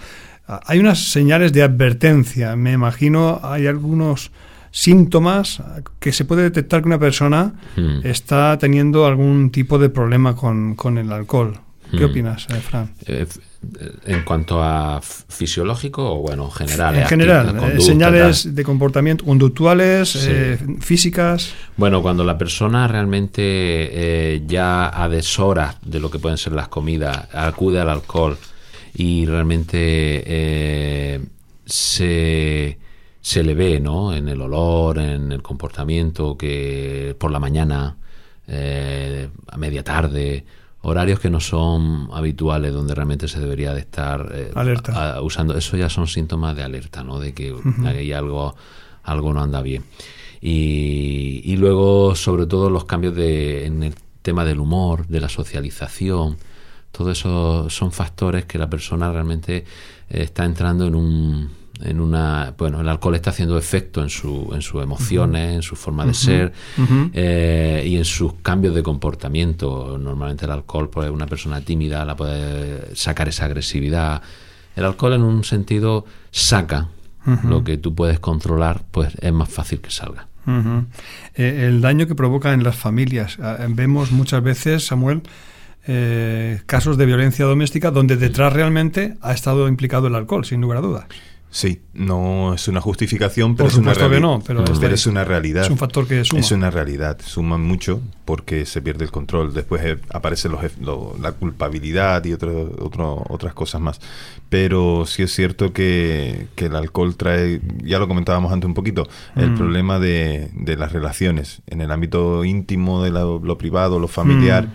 [0.48, 4.30] Ah, hay unas señales de advertencia, me imagino, hay algunos
[4.70, 5.64] síntomas
[6.00, 7.56] que se puede detectar que una persona
[8.04, 11.65] está teniendo algún tipo de problema con, con el alcohol.
[11.98, 12.94] ¿Qué opinas, eh, Fran?
[13.06, 13.26] Eh,
[14.06, 16.96] en cuanto a fisiológico o bueno, general.
[16.96, 21.54] En general, eh, señales de comportamiento conductuales, eh, físicas.
[21.78, 26.68] Bueno, cuando la persona realmente eh, ya a deshora de lo que pueden ser las
[26.68, 28.38] comidas, acude al alcohol
[28.94, 31.20] y realmente
[31.66, 32.78] se,
[33.22, 34.14] se le ve ¿no?
[34.14, 37.98] en el olor, en el comportamiento, que por la mañana,
[38.48, 40.46] a media tarde
[40.86, 44.52] horarios que no son habituales donde realmente se debería de estar eh,
[45.22, 45.58] usando.
[45.58, 48.56] Eso ya son síntomas de alerta no de que hay algo
[49.04, 49.84] algo no anda bien.
[50.42, 55.30] Y, y, luego sobre todo los cambios de, en el tema del humor de la
[55.30, 56.38] socialización.
[56.92, 59.66] Todo eso son factores que la persona realmente
[60.10, 61.50] está entrando en un
[61.82, 65.76] en una bueno el alcohol está haciendo efecto en su en sus emociones en su
[65.76, 66.54] forma de ser
[67.14, 69.98] eh, y en sus cambios de comportamiento.
[69.98, 74.22] Normalmente el alcohol pues una persona tímida la puede sacar esa agresividad.
[74.76, 76.90] El alcohol en un sentido saca
[77.44, 80.28] lo que tú puedes controlar pues es más fácil que salga.
[81.36, 83.40] Eh, el daño que provoca en las familias.
[83.42, 85.24] Ah, vemos muchas veces Samuel
[85.88, 90.80] eh, casos de violencia doméstica donde detrás realmente ha estado implicado el alcohol, sin lugar
[90.80, 91.06] a dudas.
[91.56, 94.20] Sí, no es una justificación, pero, es una, realidad.
[94.20, 95.64] no, pero, es una realidad.
[95.64, 96.42] Es un factor que suma.
[96.42, 99.54] Es una realidad, suma mucho porque se pierde el control.
[99.54, 104.02] Después eh, aparece la culpabilidad y otro, otro, otras cosas más.
[104.50, 109.52] Pero sí es cierto que, el alcohol trae, ya lo comentábamos antes un poquito, el
[109.52, 109.56] mm.
[109.56, 114.72] problema de, las relaciones en el ámbito íntimo, de lo, privado, lo familiar, mm.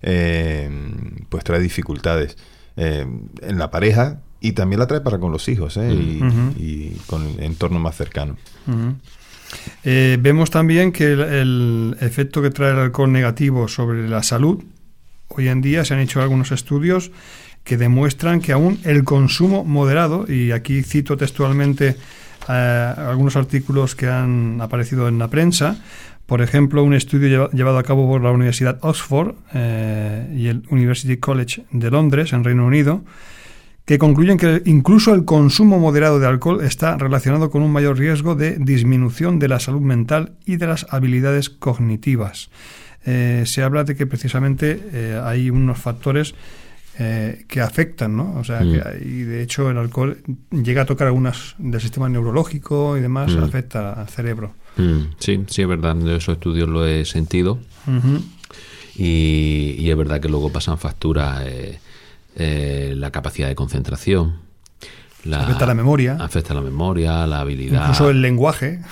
[0.00, 0.70] eh,
[1.28, 2.38] pues trae dificultades.
[2.78, 3.06] Eh,
[3.42, 5.90] en la pareja y también la trae para con los hijos ¿eh?
[5.90, 8.36] y, con el entorno más cercano.
[9.84, 14.62] Eh, vemos también que el, efecto que trae el alcohol negativo sobre la salud,
[15.28, 17.10] hoy en día se han hecho algunos estudios
[17.62, 21.96] que demuestran que aún el consumo moderado, y aquí cito textualmente
[22.46, 25.78] eh, algunos artículos que han aparecido en la prensa,
[26.26, 31.64] por ejemplo, un estudio llevado a cabo por la Universidad Oxford y el University College
[31.70, 33.04] de Londres, en Reino Unido,
[33.84, 38.34] que concluyen que incluso el consumo moderado de alcohol está relacionado con un mayor riesgo
[38.34, 42.50] de disminución de la salud mental y de las habilidades cognitivas.
[43.04, 46.34] Eh, se habla de que precisamente eh, hay unos factores
[46.98, 48.34] eh, que afectan, ¿no?
[48.38, 49.02] O sea, que mm.
[49.02, 50.16] y de hecho el alcohol
[50.50, 53.42] llega a tocar algunas del sistema neurológico y demás, mm.
[53.42, 54.54] afecta al cerebro.
[54.76, 55.12] Mm.
[55.18, 57.58] Sí, sí, es verdad, de esos estudios lo he sentido.
[58.96, 61.44] y, y, es verdad que luego pasan facturas
[62.36, 64.44] eh, la capacidad de concentración.
[65.24, 66.18] La, afecta la memoria.
[66.20, 67.80] Afecta la memoria, la habilidad.
[67.80, 68.82] Incluso el lenguaje.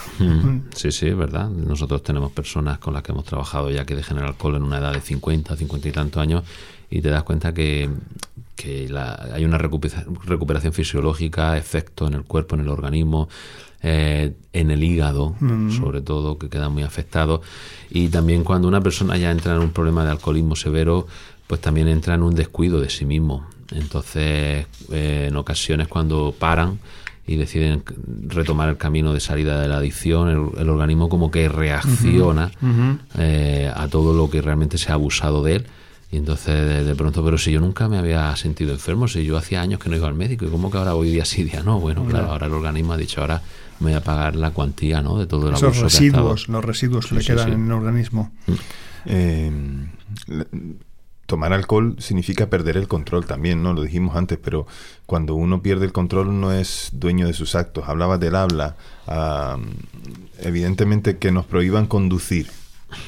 [0.74, 1.50] Sí, sí, es verdad.
[1.50, 4.78] Nosotros tenemos personas con las que hemos trabajado ya que dejan el alcohol en una
[4.78, 6.42] edad de 50, 50 y tantos años
[6.92, 7.88] y te das cuenta que,
[8.64, 13.28] hay una recuperación fisiológica, efecto en el cuerpo, en el organismo,
[13.82, 15.34] eh, en el hígado,
[15.76, 17.42] sobre todo, que queda muy afectado.
[17.90, 21.08] Y también cuando una persona ya entra en un problema de alcoholismo severo,
[21.52, 23.46] pues también entra en un descuido de sí mismo.
[23.72, 26.78] Entonces, eh, en ocasiones cuando paran
[27.26, 27.82] y deciden
[28.26, 32.50] retomar el camino de salida de la adicción, el, organismo como que reacciona
[33.18, 35.66] eh, a todo lo que realmente se ha abusado de él.
[36.10, 39.60] Y entonces de, pronto, pero si yo nunca me había sentido enfermo, si yo hacía
[39.60, 41.78] años que no iba al médico, ¿y cómo que ahora voy día sí, día no?
[41.78, 43.42] Bueno, claro, ahora el organismo ha dicho, ahora
[43.80, 45.18] me voy a pagar la cuantía ¿no?
[45.18, 48.32] de todo el Esos residuos, los residuos que le quedan en el organismo.
[48.46, 48.52] Mm.
[49.04, 49.52] Eh,
[51.32, 53.72] tomar alcohol significa perder el control también, ¿no?
[53.72, 54.66] Lo dijimos antes, pero
[55.06, 57.88] cuando uno pierde el control no es dueño de sus actos.
[57.88, 58.76] Hablaba del habla.
[60.40, 62.50] evidentemente que nos prohíban conducir.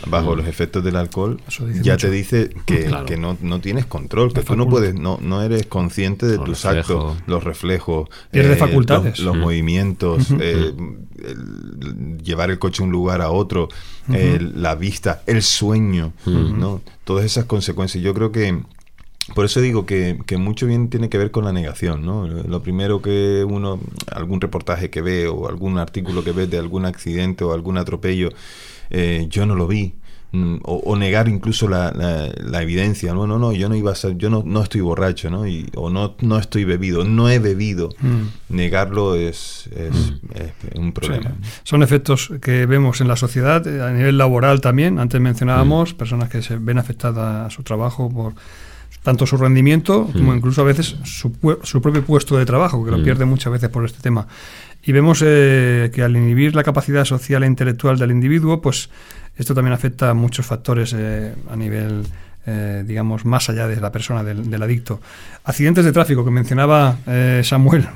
[0.07, 1.41] Bajo los efectos del alcohol,
[1.83, 5.43] ya te dice que, que no, no, tienes control, que tú no puedes, no, no
[5.43, 9.19] eres consciente de tus actos, los reflejos, eh, facultades.
[9.19, 10.73] Los, movimientos, eh,
[12.23, 13.69] llevar el coche de un lugar a otro,
[14.09, 16.81] la vista, el sueño, ¿no?
[17.05, 18.03] Todas esas consecuencias.
[18.03, 18.63] Yo creo que
[19.35, 22.27] por eso digo que, que, mucho bien tiene que ver con la negación, ¿no?
[22.27, 23.81] Lo primero que uno,
[24.13, 28.31] algún reportaje que ve o algún artículo que ve de algún accidente o algún atropello,
[28.91, 29.95] eh, yo no lo vi.
[30.35, 34.17] Mm, o, negar incluso la, la, evidencia, no, no, no, yo no iba a ser,
[34.17, 35.47] yo no, no estoy borracho, ¿no?
[35.47, 37.91] Y, o no, no estoy bebido, no he bebido.
[38.01, 38.23] Mm.
[38.49, 40.35] Negarlo es, mm.
[40.35, 41.37] es, un problema.
[41.63, 44.99] Son efectos que vemos en la sociedad, eh, a nivel laboral también.
[44.99, 48.35] Antes mencionábamos personas que se ven afectadas a su trabajo por
[49.05, 50.37] tanto su rendimiento como mm.
[50.37, 51.31] incluso a veces su,
[51.63, 53.05] su, propio puesto de trabajo, que lo mm.
[53.05, 54.27] pierde muchas veces por este tema.
[54.87, 58.91] Y vemos eh, que al inhibir la capacidad social e intelectual del individuo, pues
[59.37, 62.05] esto también afecta a muchos factores eh, a nivel,
[62.47, 65.01] eh, digamos, más allá de la persona, del, del, adicto.
[65.45, 66.99] Accidentes de tráfico que mencionaba
[67.43, 67.89] Samuel,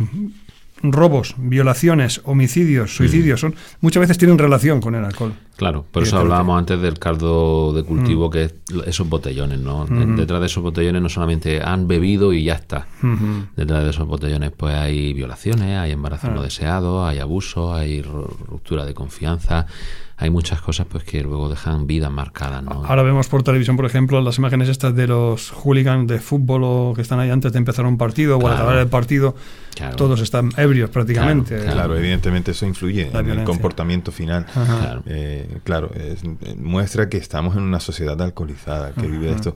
[0.82, 5.34] robos, violaciones, homicidios, suicidios, son, muchas veces tienen relación con el alcohol.
[5.56, 8.54] Claro, por eso hablábamos antes del caldo de cultivo, que es
[8.86, 9.86] esos botellones, ¿no?
[9.86, 12.86] Detrás de esos botellones no solamente han bebido y ya está.
[13.56, 18.84] Detrás de esos botellones pues hay violaciones, hay embarazos no deseados, hay abuso, hay ruptura
[18.84, 19.66] de confianza,
[20.20, 22.60] hay muchas cosas pues que luego dejan vida marcada.
[22.60, 22.84] ¿no?
[22.84, 26.92] Ahora vemos por televisión, por ejemplo, las imágenes estas de los hooligans de fútbol o
[26.94, 29.36] que están ahí antes de empezar un partido o al acabar el partido.
[29.96, 31.56] Todos están ebrios prácticamente.
[31.58, 34.44] Claro, evidentemente eso influye en el comportamiento final.
[35.06, 35.90] Eh, claro,
[36.56, 39.54] muestra que estamos en una sociedad alcoholizada que vive esto.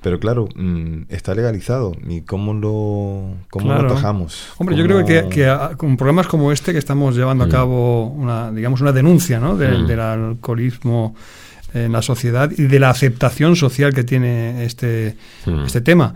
[0.00, 1.92] Pero claro, mm, está legalizado.
[2.08, 4.48] ¿Y cómo lo, cómo lo atajamos?
[4.58, 7.50] Hombre, yo creo que, que con programas como este que estamos llevando a mm.
[7.50, 9.54] cabo, una, digamos, una denuncia ¿no?
[9.54, 9.86] Mm.
[9.86, 11.14] del alcoholismo
[11.74, 15.16] en la sociedad y de la aceptación social que tiene este,
[15.66, 16.14] este tema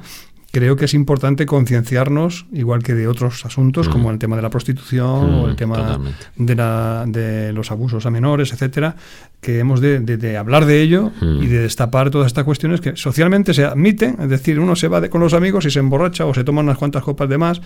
[0.52, 4.50] creo que es importante concienciarnos, igual que de otros asuntos, como el tema de la
[4.50, 5.98] prostitución o el tema
[6.36, 8.94] de, la, de, los abusos a menores, etcétera,
[9.40, 13.64] que hemos de, hablar de ello y de destapar todas estas cuestiones que socialmente se
[13.64, 16.60] admiten, es decir, uno se va con los amigos y se emborracha o se toma
[16.60, 17.62] unas cuantas copas de más,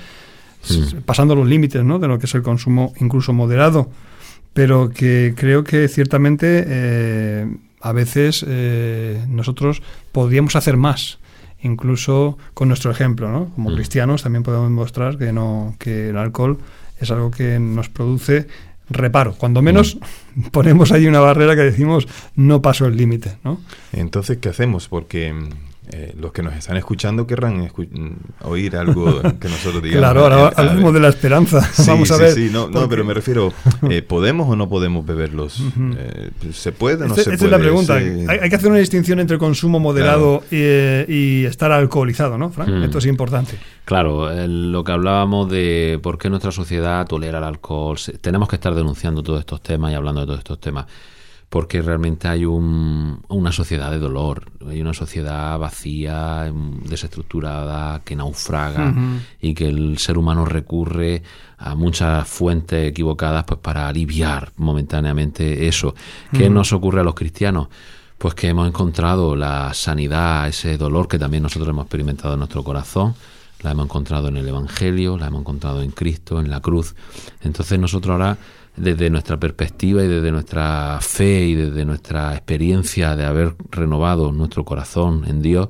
[1.05, 1.99] pasando los límites ¿no?
[1.99, 3.91] de lo que es el consumo incluso moderado,
[4.55, 9.83] pero que creo que ciertamente eh, a veces eh, nosotros
[10.13, 11.19] podríamos hacer más
[11.63, 13.51] incluso con nuestro ejemplo, ¿no?
[13.55, 13.75] Como mm.
[13.75, 16.59] cristianos también podemos mostrar que no que el alcohol
[17.01, 18.47] es algo que nos produce
[18.89, 19.35] reparo.
[19.35, 19.97] Cuando menos
[20.35, 20.43] mm.
[20.53, 23.61] ponemos ahí una barrera que decimos no paso el límite, ¿no?
[23.93, 24.89] Entonces, ¿qué hacemos?
[24.89, 25.35] Porque
[25.93, 28.11] eh, los que nos están escuchando querrán mm,
[28.43, 30.01] oír algo que nosotros digamos.
[30.01, 31.69] Claro, ahora hablamos de la esperanza.
[31.87, 32.33] Vamos a ver.
[32.33, 33.53] Sí, no, no, pero me refiero,
[33.91, 35.63] eh, ¿podemos o no podemos beberlos?
[35.97, 37.37] Eh, ¿Se puede o no este, se puede?
[37.37, 37.95] Esa es la pregunta.
[37.95, 42.69] Hay, que hacer una distinción entre consumo moderado y, estar alcoholizado, ¿no, Frank?
[42.85, 43.57] Esto es importante.
[43.85, 48.75] Claro, lo que hablábamos de por qué nuestra sociedad tolera el alcohol, tenemos que estar
[48.75, 50.87] denunciando todos estos temas y hablando de todos estos temas
[51.49, 58.93] porque realmente hay una sociedad de dolor, hay una sociedad vacía, em, desestructurada, que naufraga
[59.41, 61.23] y que el ser humano recurre
[61.59, 65.95] a muchas fuentes equivocadas pues para aliviar momentáneamente eso.
[66.33, 67.69] ¿Qué nos ocurre a los cristianos?
[68.19, 72.65] Pues que hemos encontrado la sanidad, ese dolor que también nosotros hemos experimentado en nuestro
[72.65, 73.15] corazón,
[73.63, 76.95] la hemos encontrado en el Evangelio, la hemos encontrado en Cristo, en la cruz.
[77.43, 78.39] Entonces nosotros ahora
[78.77, 84.65] desde nuestra perspectiva y desde nuestra fe y desde nuestra experiencia de haber renovado nuestro
[84.65, 85.69] corazón en Dios,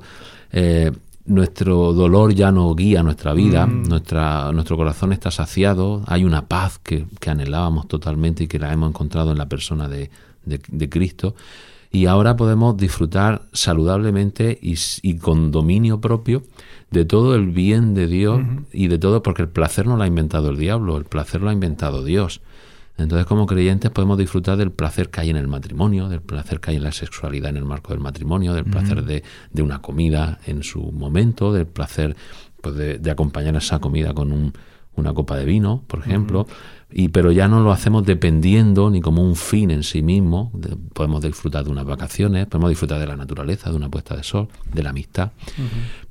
[0.51, 0.91] eh,
[1.27, 3.83] nuestro dolor ya no guía nuestra vida, mm.
[3.83, 8.89] nuestra, nuestro corazón está saciado, hay una paz que, anhelábamos totalmente y que la hemos
[8.89, 10.09] encontrado en la persona de,
[10.89, 11.35] Cristo.
[11.91, 16.43] Y ahora podemos disfrutar saludablemente y, con dominio propio
[16.91, 18.41] de todo el bien de Dios
[18.71, 21.49] y de todo, porque el placer no lo ha inventado el diablo, el placer lo
[21.49, 22.41] ha inventado Dios.
[22.97, 26.71] Entonces, como creyentes, podemos disfrutar del placer que hay en el matrimonio, del placer que
[26.71, 30.39] hay en la sexualidad en el marco del matrimonio, del placer de, de, una comida
[30.45, 32.15] en su momento, del placer
[32.61, 34.53] pues, de, acompañar esa comida con un,
[34.95, 36.47] una copa de vino, por ejemplo.
[36.91, 40.51] y pero ya no lo hacemos dependiendo ni como un fin en sí mismo.
[40.93, 44.47] podemos disfrutar de unas vacaciones, podemos disfrutar de la naturaleza, de una puesta de sol,
[44.73, 45.31] de la amistad.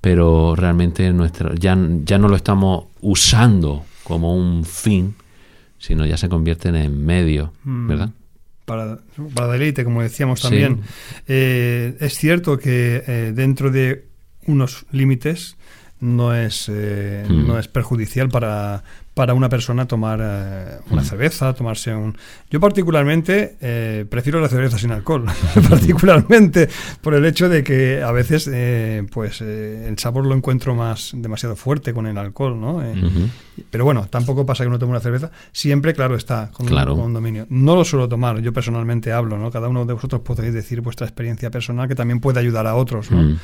[0.01, 5.16] Pero realmente nuestra, ya, ya no lo estamos usando como un fin,
[5.79, 7.89] sino ya se convierten en medio, mm.
[7.89, 8.11] ¿verdad?
[8.64, 8.99] Para,
[9.35, 10.81] para deleite, como decíamos también.
[11.29, 14.07] Eh, es cierto que eh, dentro de
[14.47, 15.57] unos límites
[16.01, 17.47] no es, eh, mm.
[17.47, 18.83] no es perjudicial para,
[19.16, 22.14] para una persona tomar eh, una cerveza, tomarse un...
[22.50, 25.24] Yo particularmente eh, prefiero la cerveza sin alcohol,
[25.70, 26.68] particularmente
[27.00, 31.56] por el hecho de que a veces eh, pues el sabor lo encuentro más demasiado
[31.56, 32.82] fuerte con el alcohol, ¿no?
[33.70, 37.46] Pero bueno, tampoco pasa que uno tome una cerveza, siempre claro está, con, Un, dominio.
[37.48, 39.50] No lo suelo tomar, yo personalmente hablo, ¿no?
[39.50, 43.10] Cada uno de vosotros podéis decir vuestra experiencia personal que también puede ayudar a otros,
[43.10, 43.38] ¿no?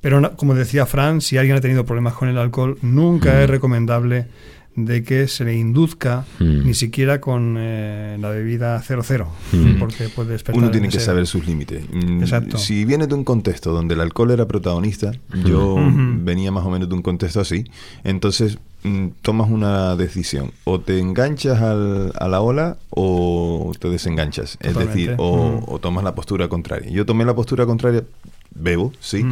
[0.00, 4.28] Pero como decía Fran, si alguien ha tenido problemas con el alcohol, nunca es recomendable
[4.76, 6.66] de que se le induzca hmm.
[6.66, 9.78] ni siquiera con eh, la bebida 00, hmm.
[9.78, 11.84] porque puede Uno tiene que saber sus límites.
[11.90, 12.58] Mm, Exacto.
[12.58, 15.44] Si viene de un contexto donde el alcohol era protagonista, hmm.
[15.44, 15.76] yo
[16.20, 17.64] venía más o menos de un contexto así,
[18.04, 24.58] entonces mm, tomas una decisión, o te enganchas al, a la ola o te desenganchas,
[24.60, 26.90] es decir, o, o tomas la postura contraria.
[26.90, 28.04] Yo tomé la postura contraria
[28.58, 29.24] bebo, sí,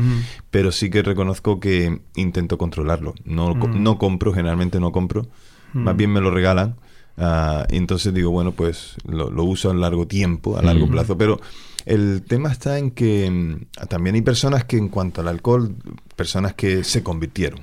[0.51, 3.15] pero sí que reconozco que intento controlarlo.
[3.25, 5.27] No, no compro, generalmente no compro,
[5.73, 6.77] más bien me lo regalan.
[7.17, 11.41] Uh, entonces digo, bueno, pues lo, uso a largo tiempo, a largo plazo, pero
[11.87, 15.77] el tema está en que mm, también hay personas que en cuanto al alcohol,
[16.17, 17.61] personas que se convirtieron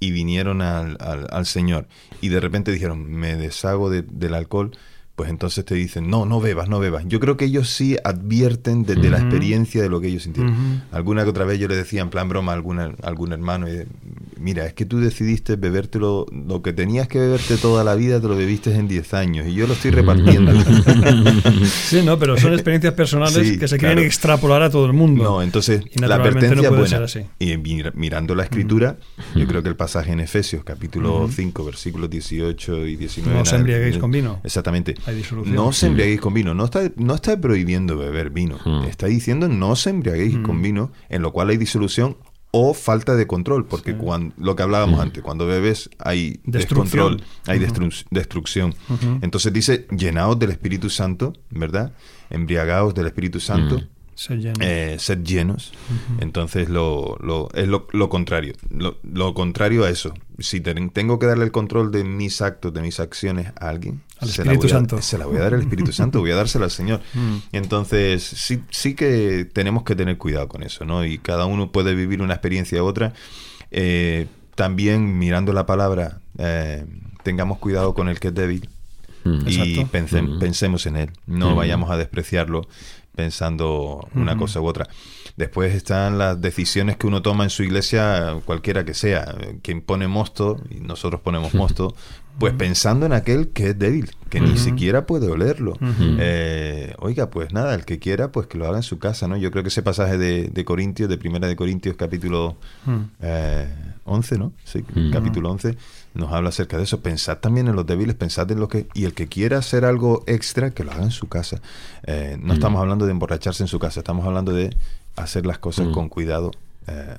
[0.00, 1.86] y vinieron al, al, Señor
[2.20, 4.72] y de repente dijeron, me deshago del alcohol
[5.16, 7.04] pues entonces te dicen, no, no bebas, no bebas.
[7.06, 10.82] Yo creo que ellos sí advierten desde la experiencia de lo que ellos sintieron.
[10.90, 13.66] Alguna que otra vez yo le decía en plan broma a algún hermano,
[14.40, 16.26] mira, es que tú decidiste beberte lo,
[16.64, 19.68] que tenías que beberte toda la vida, te lo bebiste en 10 años y yo
[19.68, 20.52] lo estoy repartiendo.
[21.64, 25.22] sí, no, pero son experiencias personales que se quieren extrapolar a todo el mundo.
[25.22, 27.06] No, entonces la advertencia no buena.
[27.38, 27.56] Y
[27.94, 28.96] mirando la escritura,
[29.36, 33.36] yo creo que el pasaje en Efesios, capítulo 5, versículos 18 y 19.
[33.36, 34.40] No os embriaguéis con vino.
[34.42, 34.96] Exactamente
[35.46, 36.54] no se embriaguéis con vino.
[36.54, 38.58] No está, no está prohibiendo beber vino.
[38.64, 38.84] Hmm.
[38.84, 40.62] Está diciendo no se embriaguéis con hmm.
[40.62, 42.16] vino, en lo cual hay disolución
[42.56, 45.02] o falta de control, porque cuando, lo que hablábamos hmm.
[45.02, 48.74] antes, cuando bebes hay descontrol, hay destrucción.
[49.22, 51.92] Entonces dice, llenaos del Espíritu Santo, ¿verdad?
[52.30, 53.82] Embriagaos del Espíritu Santo.
[54.14, 54.58] Ser llenos.
[54.60, 55.72] Eh, ser llenos.
[56.20, 58.52] Entonces lo, lo, es lo, lo contrario.
[58.70, 60.14] Lo, lo, contrario a eso.
[60.38, 64.28] Si tengo que darle el control de mis actos, de mis acciones a alguien, al
[64.28, 65.00] Espíritu Santo.
[65.00, 67.00] Se la voy a dar al Espíritu Santo, voy a dársela al Señor.
[67.14, 67.36] Mm.
[67.52, 71.04] Entonces, sí, sí que tenemos que tener cuidado con eso, ¿no?
[71.04, 73.12] Y cada uno puede vivir una experiencia u otra.
[73.70, 74.26] Eh,
[74.56, 76.84] también mirando la palabra, eh,
[77.22, 78.68] tengamos cuidado con el que es débil.
[79.22, 79.44] Mm.
[79.46, 82.66] y pensemos en él, no vayamos a despreciarlo
[83.14, 84.88] pensando una cosa u otra.
[85.36, 89.34] Después están las decisiones que uno toma en su iglesia, cualquiera que sea.
[89.62, 91.94] Quien pone mosto, y nosotros ponemos mosto,
[92.38, 95.76] pues pensando en aquel que es débil, que ni siquiera puede olerlo.
[96.18, 99.36] Eh, oiga, pues nada, el que quiera, pues que lo haga en su casa, ¿no?
[99.36, 102.56] Yo creo que ese pasaje de, de Corintios, de Primera de Corintios, capítulo
[104.04, 104.52] 11, eh, ¿no?
[104.64, 105.76] Sí, capítulo 11
[106.14, 107.00] nos habla acerca de eso.
[107.00, 108.86] Pensad también en los débiles, pensad en lo que...
[108.94, 111.60] Y el que quiera hacer algo extra, que lo haga en su casa.
[112.04, 114.76] Eh, no estamos hablando de emborracharse en su casa, estamos hablando de
[115.16, 116.50] hacer las cosas con cuidado,
[116.86, 117.16] eh,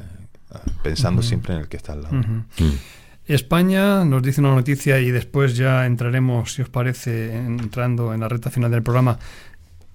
[0.83, 2.15] pensando siempre en el que está al lado.
[3.27, 8.29] España nos dice una noticia y después ya entraremos, si os parece, entrando en la
[8.29, 9.17] recta final del programa,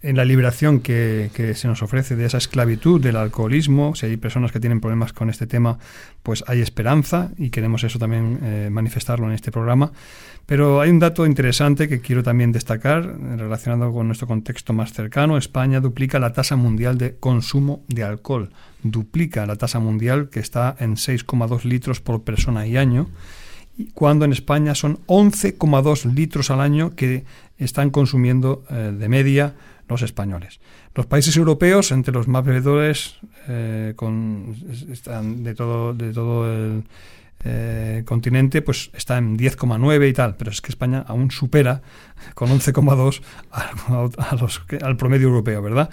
[0.03, 3.94] en la liberación que, se nos ofrece de esa esclavitud, del alcoholismo.
[3.94, 5.78] Si hay personas que tienen problemas con este tema,
[6.22, 9.92] pues hay esperanza y queremos eso también eh, manifestarlo en este programa.
[10.46, 13.05] Pero hay un dato interesante que quiero también destacar
[13.38, 15.36] relacionado con nuestro contexto más cercano.
[15.36, 18.51] España duplica la tasa mundial de consumo de alcohol.
[18.82, 23.09] Duplica la tasa mundial que está en 6,2 litros por persona y año
[23.94, 27.24] cuando en España son 11,2 litros al año que
[27.59, 29.55] están consumiendo eh, de media
[29.91, 30.61] los españoles.
[30.95, 33.18] Los países europeos, entre los más bebedores
[33.49, 34.57] eh, con,
[34.91, 36.84] están de todo, de todo el
[37.45, 41.82] eh, continente, pues está en 10,9 y tal, pero es que España aún supera
[42.34, 43.20] con 11,2
[44.82, 45.91] al, promedio europeo, ¿verdad?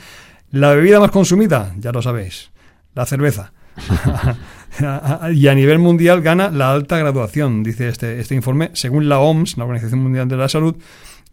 [0.52, 2.52] La bebida más consumida, ya lo sabéis,
[2.96, 3.52] la cerveza.
[5.34, 9.58] y a nivel mundial gana la alta graduación, dice este, este informe, según la OMS,
[9.58, 10.76] la Organización Mundial de la Salud,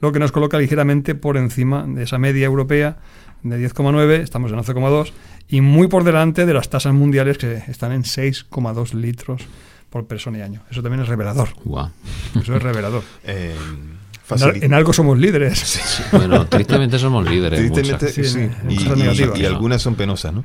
[0.01, 2.99] lo que nos coloca ligeramente por encima de esa media europea
[3.42, 5.12] de 10,9, estamos en 11,2,
[5.49, 9.42] y muy por delante de las tasas mundiales que están en 6,2 litros
[9.90, 10.62] por persona y año.
[10.70, 11.51] Eso también es revelador.
[12.40, 13.03] Eso es revelador.
[13.26, 13.55] Eh,
[14.62, 16.09] en, algo somos líderes.
[16.11, 17.61] Bueno, tristemente somos líderes.
[17.61, 18.49] Tristemente, sí.
[18.70, 20.45] Y, algunas son penosas, ¿no?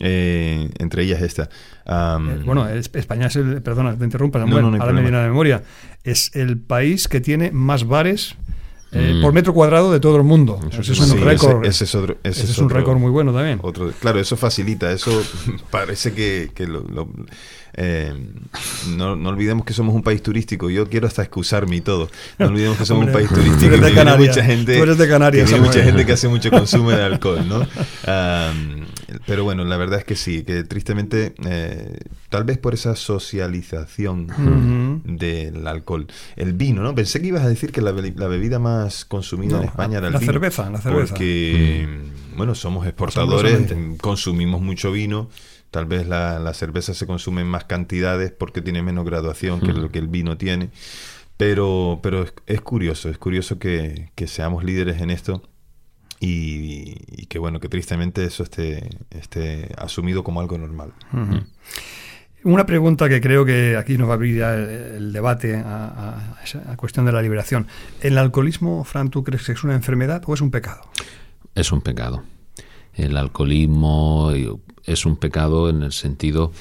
[0.00, 1.44] Eh, entre ellas esta.
[1.86, 3.62] Eh, bueno, España es el.
[3.62, 5.62] Perdona, te interrumpa, Samuel, ahora me viene a la memoria.
[6.02, 8.34] Es el país que tiene más bares
[8.94, 10.60] eh, por metro cuadrado de todo el mundo.
[10.70, 11.64] Ese es un récord.
[11.64, 13.58] Ese, es, otro, ese es, un récord muy bueno también.
[13.62, 15.10] Otro, claro, eso facilita, eso
[15.70, 16.84] parece que, que lo,
[17.74, 18.12] eh,
[18.96, 20.68] no, no, olvidemos que somos un país turístico.
[20.68, 22.10] Yo quiero hasta excusarme y todo.
[22.38, 23.60] No olvidemos que somos un país turístico.
[23.60, 24.36] Tú eres de Canarias.
[24.36, 25.48] Mucha gente, tú eres de Canarias.
[25.48, 27.66] Tiene mucha gente que hace mucho consumo de alcohol, ¿no?
[29.26, 31.98] pero bueno, la verdad es que sí, que tristemente, eh,
[32.28, 36.06] tal vez por esa socialización del alcohol.
[36.36, 36.94] El vino, ¿no?
[36.94, 40.18] Pensé que ibas a decir que la, bebida más consumida en España era el la
[40.18, 40.32] vino.
[40.32, 41.14] Cerveza, la cerveza.
[41.14, 41.88] Porque,
[42.36, 45.28] bueno, somos exportadores, consumimos mucho vino
[45.72, 49.88] Tal vez la, cerveza se consume en más cantidades porque tiene menos graduación que lo
[49.88, 50.68] que el vino tiene.
[51.38, 55.42] Pero, pero es, curioso, es curioso que, seamos líderes en esto
[56.20, 60.92] y, que bueno, que tristemente eso esté, esté asumido como algo normal.
[62.44, 66.36] Una pregunta que creo que aquí nos va a abrir el, debate a,
[66.68, 67.66] a, cuestión de la liberación.
[68.02, 70.82] ¿El alcoholismo, Fran, tú crees que es una enfermedad o es un pecado?
[71.54, 72.24] Es un pecado.
[72.92, 74.32] El alcoholismo
[74.84, 76.52] es un pecado en el sentido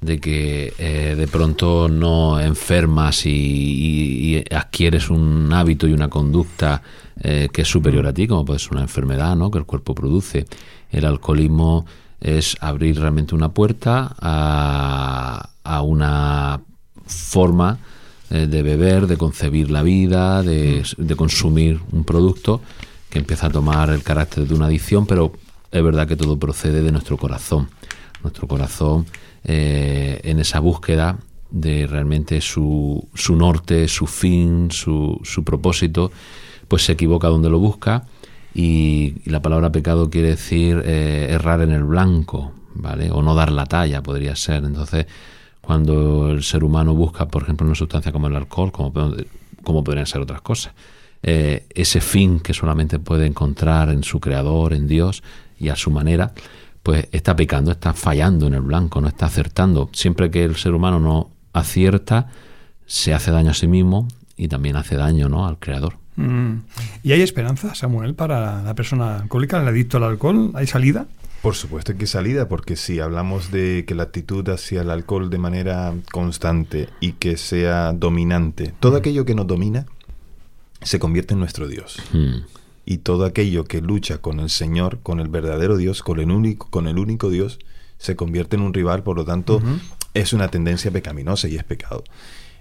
[0.00, 6.82] de que eh, de pronto no enfermas y, adquieres un hábito y una conducta
[7.20, 9.50] eh, que es superior a ti, como puede ser una enfermedad ¿no?
[9.50, 10.44] que el cuerpo produce.
[10.90, 11.86] El alcoholismo
[12.20, 16.60] es abrir realmente una puerta a, a una
[17.06, 17.78] forma
[18.30, 22.60] eh, de beber, de concebir la vida, de, de consumir un producto
[23.08, 25.32] que empieza a tomar el carácter de una adicción, pero
[25.74, 27.68] es verdad que todo procede de nuestro corazón.
[28.22, 29.06] Nuestro corazón
[29.42, 31.18] eh, en esa búsqueda
[31.50, 36.12] de realmente su, su norte, su fin, su, su, propósito,
[36.68, 38.04] pues se equivoca donde lo busca
[38.54, 43.10] y, la palabra pecado quiere decir eh, errar en el blanco, ¿vale?
[43.10, 44.64] O no dar la talla, podría ser.
[44.64, 45.06] Entonces,
[45.60, 48.92] cuando el ser humano busca, por ejemplo, una sustancia como el alcohol, como,
[49.64, 50.72] como podrían ser otras cosas,
[51.26, 55.22] eh, ese fin que solamente puede encontrar en su creador, en Dios,
[55.58, 56.34] y a su manera,
[56.82, 59.88] pues está pecando, está fallando en el blanco, no está acertando.
[59.94, 62.28] Siempre que el ser humano no acierta,
[62.84, 64.06] se hace daño a sí mismo
[64.36, 65.46] y también hace daño ¿no?
[65.46, 65.96] al creador.
[66.16, 66.58] Mm.
[67.02, 70.50] ¿Y hay esperanza, Samuel, para la persona alcohólica, el adicto al alcohol?
[70.52, 71.06] ¿Hay salida?
[71.40, 75.30] Por supuesto que hay salida, porque si hablamos de que la actitud hacia el alcohol
[75.30, 78.96] de manera constante y que sea dominante, todo mm.
[78.96, 79.86] aquello que nos domina
[80.84, 81.96] se convierte en nuestro Dios.
[82.12, 82.42] Mm
[82.86, 86.68] y todo aquello que lucha con el Señor, con el verdadero Dios, con el único,
[86.70, 87.58] con el único Dios,
[87.98, 89.62] se convierte en un rival, por lo tanto,
[90.12, 92.04] es una tendencia pecaminosa y es pecado.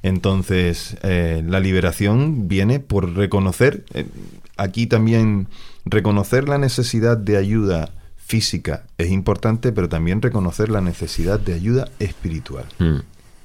[0.01, 4.05] Entonces, eh, la liberación viene por reconocer, eh,
[4.57, 5.47] aquí también
[5.86, 11.89] reconocer la necesidad de ayuda física es importante, pero también reconocer la necesidad de ayuda
[11.99, 12.65] espiritual.
[12.80, 12.99] Mm.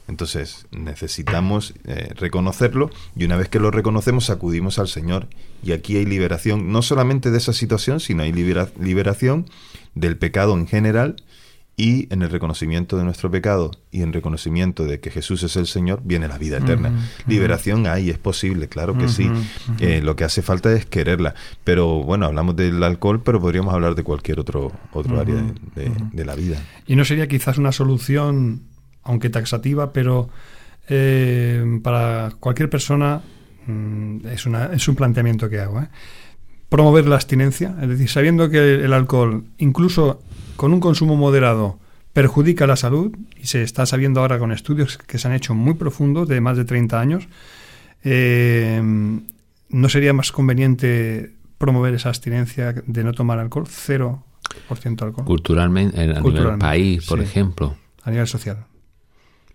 [0.09, 5.29] Entonces necesitamos eh, reconocerlo y una vez que lo reconocemos acudimos al Señor.
[5.63, 9.47] Y aquí hay liberación no solamente de esa situación, sino hay liberación
[9.95, 11.17] del pecado en general
[11.77, 15.69] y en el reconocimiento de nuestro pecado y en reconocimiento de que Jesús es el
[15.69, 16.91] Señor, viene la vida eterna.
[17.29, 19.31] Liberación hay, es posible, claro que sí.
[19.79, 21.35] Eh, lo que hace falta es quererla.
[21.63, 25.37] Pero bueno, hablamos del alcohol, pero podríamos hablar de cualquier otro, otro área
[25.77, 26.61] de la vida.
[26.87, 28.63] ¿Y no sería quizás una solución
[29.09, 30.29] aunque taxativa, pero
[30.87, 33.23] eh, para cualquier persona
[33.67, 35.81] mm, es, una, es un planteamiento que hago.
[35.81, 35.89] ¿eh?
[36.69, 40.23] Promover la abstinencia, es decir, sabiendo que el alcohol, incluso
[40.57, 41.79] con un consumo moderado,
[42.13, 45.75] perjudica la salud, y se está sabiendo ahora con estudios que se han hecho muy
[45.75, 47.29] profundos, de más de 30 años,
[48.05, 48.83] eh,
[49.71, 53.65] ¿no sería más conveniente promover esa abstinencia de no tomar alcohol?
[53.69, 54.25] Cero
[54.69, 55.25] por ciento alcohol.
[55.25, 57.77] Culturalmente, a nivel país, por ejemplo.
[58.03, 58.68] A nivel social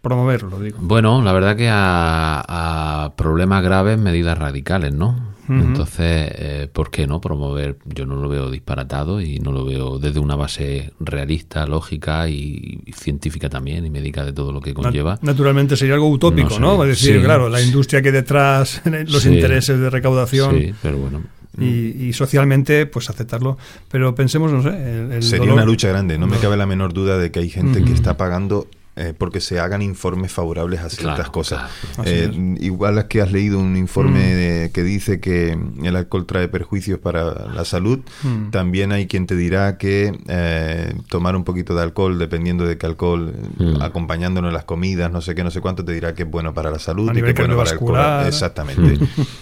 [0.03, 0.77] promoverlo, digo.
[0.81, 5.33] Bueno, la verdad que a, problemas graves, medidas radicales, ¿no?
[5.49, 7.77] Entonces, eh, ¿por qué no promover?
[7.85, 12.79] Yo no lo veo disparatado y no lo veo desde una base realista, lógica y,
[12.93, 15.19] científica también y médica de todo lo que conlleva.
[15.21, 16.81] Naturalmente sería algo utópico, ¿no?
[16.83, 20.59] Es decir, claro, la industria que detrás, los intereses de recaudación.
[20.59, 21.23] Sí, pero bueno.
[21.59, 23.57] Y, socialmente, pues aceptarlo.
[23.89, 25.21] Pero pensemos, no sé.
[25.21, 26.17] Sería una lucha grande.
[26.17, 29.41] No me cabe la menor duda de que hay gente que está pagando eh, porque
[29.41, 31.71] se hagan informes favorables a ciertas cosas.
[32.05, 32.29] Eh,
[32.59, 34.71] igual que has leído un informe mm.
[34.71, 38.51] que dice que el alcohol trae perjuicios para la salud, mm.
[38.51, 42.85] también hay quien te dirá que eh, tomar un poquito de alcohol, dependiendo de qué
[42.85, 43.81] alcohol, mm.
[43.81, 46.53] acompañándolo en las comidas, no sé qué, no sé cuánto, te dirá que es bueno
[46.53, 48.27] para la salud y que es bueno para el corazón.
[48.27, 48.99] Exactamente.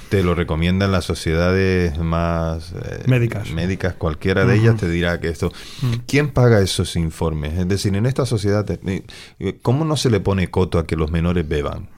[0.07, 2.73] te lo recomiendan las sociedades más
[3.05, 3.51] médicas.
[3.51, 5.51] médicas, cualquiera de ellas te dirá que esto.
[6.07, 7.59] ¿Quién paga esos informes?
[7.59, 8.65] Es decir, en esta sociedad...
[9.61, 11.89] ¿Cómo no se le pone coto a que los menores beban?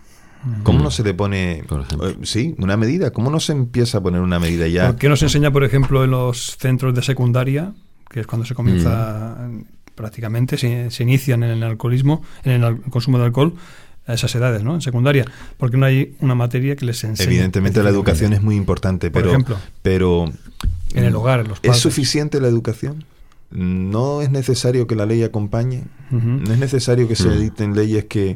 [0.64, 2.10] ¿Cómo no se le pone, Por ejemplo.
[2.10, 3.12] eh, sí, una medida?
[3.12, 4.88] ¿Cómo no se empieza a poner una medida ya?
[4.88, 7.72] ¿Por qué no se enseña, por ejemplo, en los centros de secundaria,
[8.10, 9.62] que es cuando se comienza Mm.
[9.96, 13.54] prácticamente, se, se inician en el alcoholismo, en el consumo de alcohol,
[14.06, 14.76] a esas edades, ¿no?
[14.76, 15.24] En secundaria.
[15.58, 17.26] Porque no hay una materia que les enseñe.
[17.28, 19.58] Evidentemente la educación es muy importante, Por pero, ejemplo.
[19.82, 20.26] pero
[20.94, 21.82] En el hogar, en los ¿es padres.
[21.82, 23.06] suficiente la educación?
[23.56, 25.84] ¿No es necesario que la ley acompañe?
[26.10, 27.32] No es necesario que se Mm.
[27.34, 28.36] editen leyes que,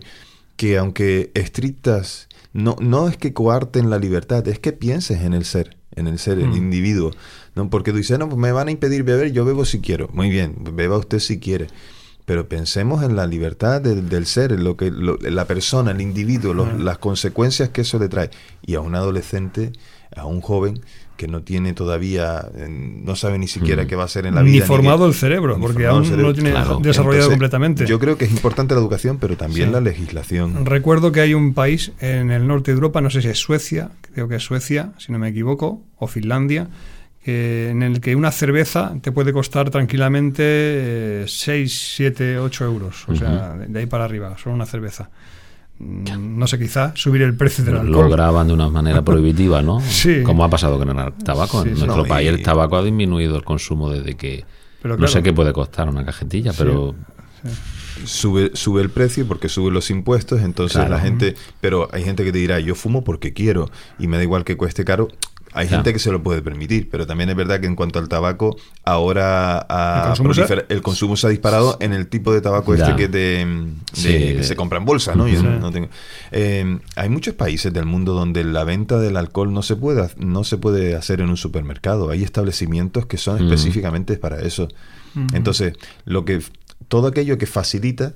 [0.56, 5.44] que aunque estrictas, no, no es que coarten la libertad, es que pienses en el
[5.46, 6.56] ser, en el ser, el Mm.
[6.58, 7.12] individuo.
[7.56, 7.70] ¿no?
[7.72, 10.08] Porque tú dices, no, pues me van a impedir beber, yo bebo si quiero.
[10.14, 11.66] Muy bien, beba usted si quiere.
[12.26, 16.02] Pero pensemos en la libertad del, del ser, en lo que lo- la persona, el
[16.02, 18.30] individuo, los- las consecuencias que eso le trae.
[18.64, 19.72] Y a un adolescente,
[20.16, 20.82] a un joven
[21.18, 23.88] que no tiene todavía, eh, no sabe ni siquiera Mm.
[23.88, 24.66] qué va a hacer en la Ni vida.
[24.66, 26.28] formado qué- el cerebro, ni porque formado aún cerebro.
[26.28, 26.80] no tiene Claro.
[26.82, 27.86] desarrollado Entonces, completamente.
[27.88, 29.74] Yo creo que es importante la educación, pero también Sí.
[29.74, 30.66] la legislación.
[30.66, 33.90] Recuerdo que hay un país en el norte de Europa, no sé si es Suecia,
[34.14, 36.68] creo que es Suecia, si no me equivoco, o Finlandia,
[37.24, 43.04] que- en el que una cerveza te puede costar tranquilamente 6, 7, 8 euros.
[43.08, 45.10] O sea, de de ahí para arriba, solo una cerveza.
[45.80, 48.10] No sé, quizá subir el precio del Lo alcohol.
[48.12, 49.80] graban de una manera prohibitiva, ¿no?
[49.88, 50.24] Sí.
[50.24, 51.62] Como ha pasado con el tabaco.
[51.64, 54.44] Sí, en nuestro No, país y- el tabaco ha disminuido el consumo desde que...
[54.82, 56.58] Pero No sé qué puede costar una cajetilla, Sí.
[56.60, 56.96] pero...
[58.06, 60.92] Sube, sube el precio porque suben los impuestos, entonces Claro.
[60.92, 64.24] la gente, pero hay gente que te dirá, yo fumo porque quiero y me da
[64.24, 65.08] igual que cueste caro.
[65.54, 65.84] Hay Claro.
[65.84, 68.58] gente que se lo puede permitir, pero también es verdad que en cuanto al tabaco,
[68.84, 69.66] ahora
[70.04, 72.84] El consumo se- prolifer- el consumo se ha disparado en el tipo de tabaco Ya.
[72.86, 75.28] este que, de, de- Sí, que de- se compra en bolsa, ¿no?
[75.28, 75.46] Yo Sí.
[75.60, 75.90] no tengo-
[76.32, 80.44] Eh, hay muchos países del mundo donde la venta del alcohol no se puede, no
[80.44, 82.10] se puede hacer en un supermercado.
[82.10, 83.46] Hay establecimientos que son Mm.
[83.46, 84.68] específicamente para eso.
[85.34, 85.74] Entonces,
[86.06, 86.42] lo que
[86.90, 88.14] todo aquello que facilita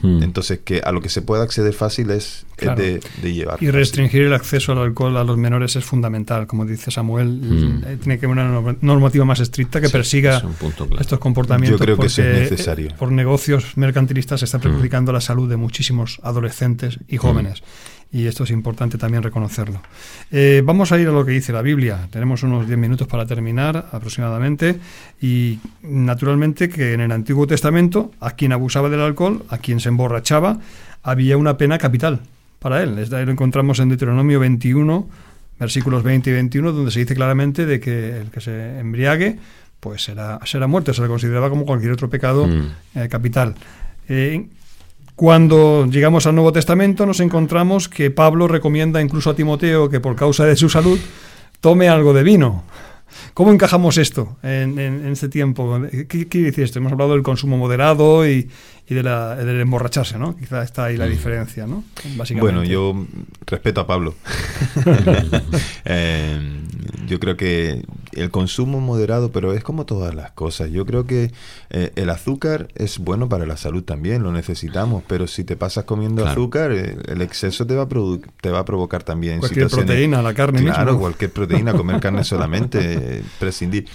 [0.00, 0.22] Hmm.
[0.22, 3.60] entonces, que a lo que se pueda acceder fácil es, de, de llevar.
[3.62, 7.28] Y restringir el acceso al alcohol a los menores es fundamental, como dice Samuel.
[7.28, 7.84] Mm.
[7.86, 11.80] eh, Tiene que haber una norma- normativa más estricta que persiga es punto estos comportamientos.
[11.80, 12.88] Yo creo que eso es porque, necesario.
[12.90, 14.62] eh, Por negocios mercantilistas se está Mm.
[14.62, 17.62] perjudicando la salud de muchísimos adolescentes y jóvenes.
[18.10, 19.82] Y esto es importante también reconocerlo.
[20.30, 22.08] Eh, vamos a ir a lo que dice la Biblia.
[22.10, 24.78] Tenemos unos 10 minutos para terminar aproximadamente.
[25.20, 29.90] Y naturalmente que en el Antiguo Testamento, a quien abusaba del alcohol, a quien se
[29.90, 30.58] emborrachaba,
[31.02, 32.20] había una pena capital
[32.60, 32.98] para él.
[32.98, 35.06] Es- Lo encontramos en Deuteronomio 21,
[35.60, 39.38] versículos 20 y 21, donde se dice claramente de que el que se embriague
[39.80, 42.98] pues será, será muerto, se le consideraba como cualquier otro pecado Mm.
[43.00, 43.54] eh, capital.
[44.08, 44.46] Eh,
[45.18, 50.14] cuando llegamos al Nuevo Testamento nos encontramos que Pablo recomienda incluso a Timoteo que por
[50.14, 50.96] causa de su salud
[51.60, 52.62] tome algo de vino.
[53.34, 55.80] ¿Cómo encajamos esto en, en- en este tiempo?
[56.08, 56.78] ¿Qué quiere decir esto?
[56.78, 58.48] Hemos hablado del consumo moderado y,
[58.90, 60.36] y de la, del emborracharse, ¿no?
[60.36, 61.84] Quizá está ahí la diferencia, ¿no?
[62.16, 62.40] Básicamente.
[62.40, 63.06] Bueno, yo
[63.46, 64.14] respeto a Pablo.
[65.84, 66.40] Eh,
[67.06, 67.82] yo creo que
[68.12, 70.70] el consumo moderado, pero es como todas las cosas.
[70.70, 71.32] Yo creo que
[71.70, 75.84] eh, el azúcar es bueno para la salud también, lo necesitamos, pero si te pasas
[75.84, 76.32] comiendo Claro.
[76.42, 80.20] azúcar, eh, el exceso te va, a produ- te va a provocar también Cualquier proteína,
[80.22, 81.00] la carne Claro, mismo.
[81.00, 82.78] cualquier proteína, comer carne solamente,
[83.18, 83.86] eh, prescindir.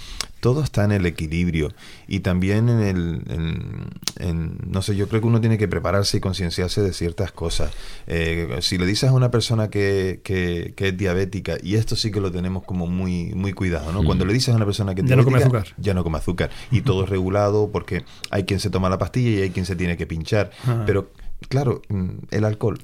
[0.44, 1.72] Todo está en el equilibrio
[2.06, 3.88] y también en el, en-
[4.18, 7.72] en- no sé, yo creo que uno tiene que prepararse y concienciarse de ciertas cosas.
[8.06, 12.10] Eh, si le dices a una persona que, que- que es diabética, y esto sí
[12.10, 14.02] que lo tenemos como muy, muy cuidado, ¿no?
[14.02, 14.06] Mm.
[14.06, 15.66] Cuando le dices a una persona que es Ya no come azúcar.
[15.78, 16.50] ya no come azúcar.
[16.70, 19.76] Y todo es regulado porque hay quien se toma la pastilla y hay quien se
[19.76, 20.50] tiene que pinchar.
[20.66, 20.82] Ah.
[20.84, 21.10] Pero,
[21.48, 22.78] claro, mm, el alcohol,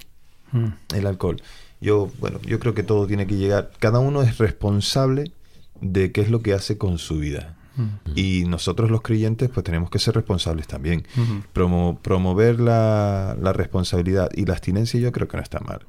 [0.52, 0.68] Mm.
[0.94, 1.36] el alcohol.
[1.82, 3.70] Yo, bueno, yo creo que todo tiene que llegar.
[3.78, 5.32] Cada uno es responsable
[5.80, 7.56] de qué es lo que hace con su vida.
[7.76, 7.88] Mm.
[8.16, 11.06] Y nosotros los creyentes pues tenemos que ser responsables también.
[11.54, 15.86] Promo- promover la, la responsabilidad y la abstinencia yo creo que no está mal,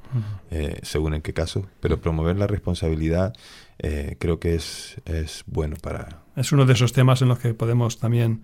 [0.52, 3.34] eh, según en qué caso, pero promover la responsabilidad
[3.80, 6.22] eh, creo que es, es bueno para...
[6.36, 8.44] Es uno de esos temas en los que podemos también,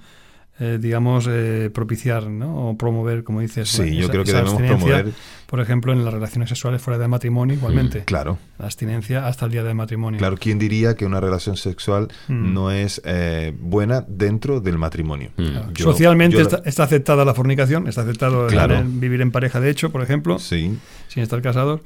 [0.60, 2.70] eh, digamos, eh, propiciar ¿no?
[2.70, 3.70] o promover, como dices.
[3.70, 5.14] Sí, yo esa- creo que esa debemos abstinencia, promover...
[5.48, 8.04] Por ejemplo, en las relaciones sexuales fuera del matrimonio, igualmente.
[8.04, 10.18] Claro, La abstinencia hasta el día del matrimonio.
[10.18, 12.54] claro, ¿quién diría que una relación sexual Mm.
[12.54, 15.30] no es eh, buena dentro del matrimonio?
[15.38, 15.44] Mm.
[15.46, 15.72] Claro.
[15.74, 18.80] Yo- Socialmente yo la- está, está aceptada la fornicación, está aceptado Claro.
[18.80, 20.78] el- vivir en pareja, de hecho, por ejemplo, Sí,
[21.08, 21.80] sin estar casados,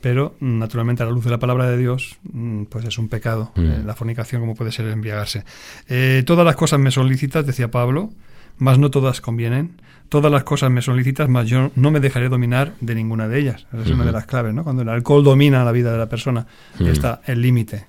[0.00, 3.52] pero naturalmente a la luz de la palabra de Dios, mm, pues es un pecado
[3.56, 3.60] Mm.
[3.60, 5.44] eh, la fornicación como puede ser el embriagarse.
[5.88, 8.10] Eh, todas las cosas me son lícitas, decía Pablo,
[8.58, 9.80] mas no todas convienen.
[10.08, 13.38] Todas las cosas me son lícitas, mas yo no me dejaré dominar de ninguna de
[13.40, 13.66] ellas.
[13.74, 14.64] Esa es una de las claves, ¿no?
[14.64, 16.46] Cuando el alcohol domina la vida de la persona,
[16.78, 16.86] Mm.
[16.86, 17.84] está el límite.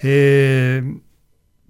[0.00, 0.82] Eh,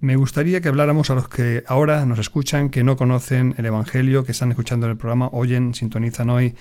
[0.01, 4.23] me gustaría que habláramos a los que ahora nos escuchan, que no conocen el Evangelio,
[4.23, 6.55] que están escuchando el programa, oyen, sintonizan hoy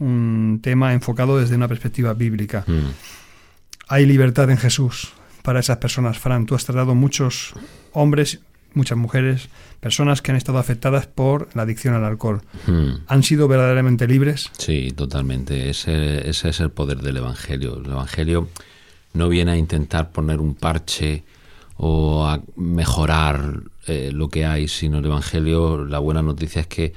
[0.00, 2.64] un tema enfocado desde una perspectiva bíblica.
[2.66, 2.90] Mm.
[3.88, 6.46] Hay libertad en Jesús para esas personas, Fran.
[6.46, 7.52] Tú has tratado muchos
[7.92, 8.40] hombres,
[8.74, 9.48] muchas mujeres,
[9.80, 12.42] personas que han estado afectadas por la adicción al alcohol.
[12.66, 13.04] Mm.
[13.06, 14.50] ¿Han sido verdaderamente libres?
[14.58, 15.70] Sí, totalmente.
[15.70, 17.80] Ese, ese es el poder del Evangelio.
[17.84, 18.48] El Evangelio
[19.12, 21.24] no viene a intentar poner un parche
[21.76, 26.92] o a mejorar eh, lo que hay, sino el Evangelio, la buena noticia es que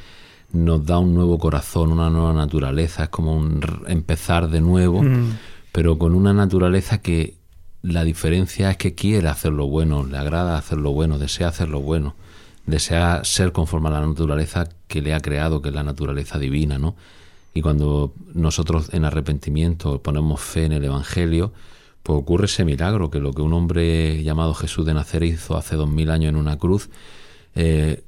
[0.53, 5.37] nos da un nuevo corazón, una nueva naturaleza, es como un empezar de nuevo, Mm.
[5.71, 7.35] pero con una naturaleza que
[7.81, 11.67] la diferencia es que quiere hacer lo bueno, le agrada hacer lo bueno, desea hacer
[11.69, 12.15] lo bueno,
[12.65, 16.77] desea ser conforme a la naturaleza que le ha creado, que es la naturaleza divina,
[16.77, 16.95] ¿no?
[17.53, 21.51] Y cuando nosotros en arrepentimiento ponemos fe en el Evangelio,
[22.03, 25.75] pues ocurre ese milagro, que lo que un hombre llamado Jesús de Nazaret hizo hace
[25.75, 26.89] dos mil años en una cruz,
[27.55, 28.03] eh,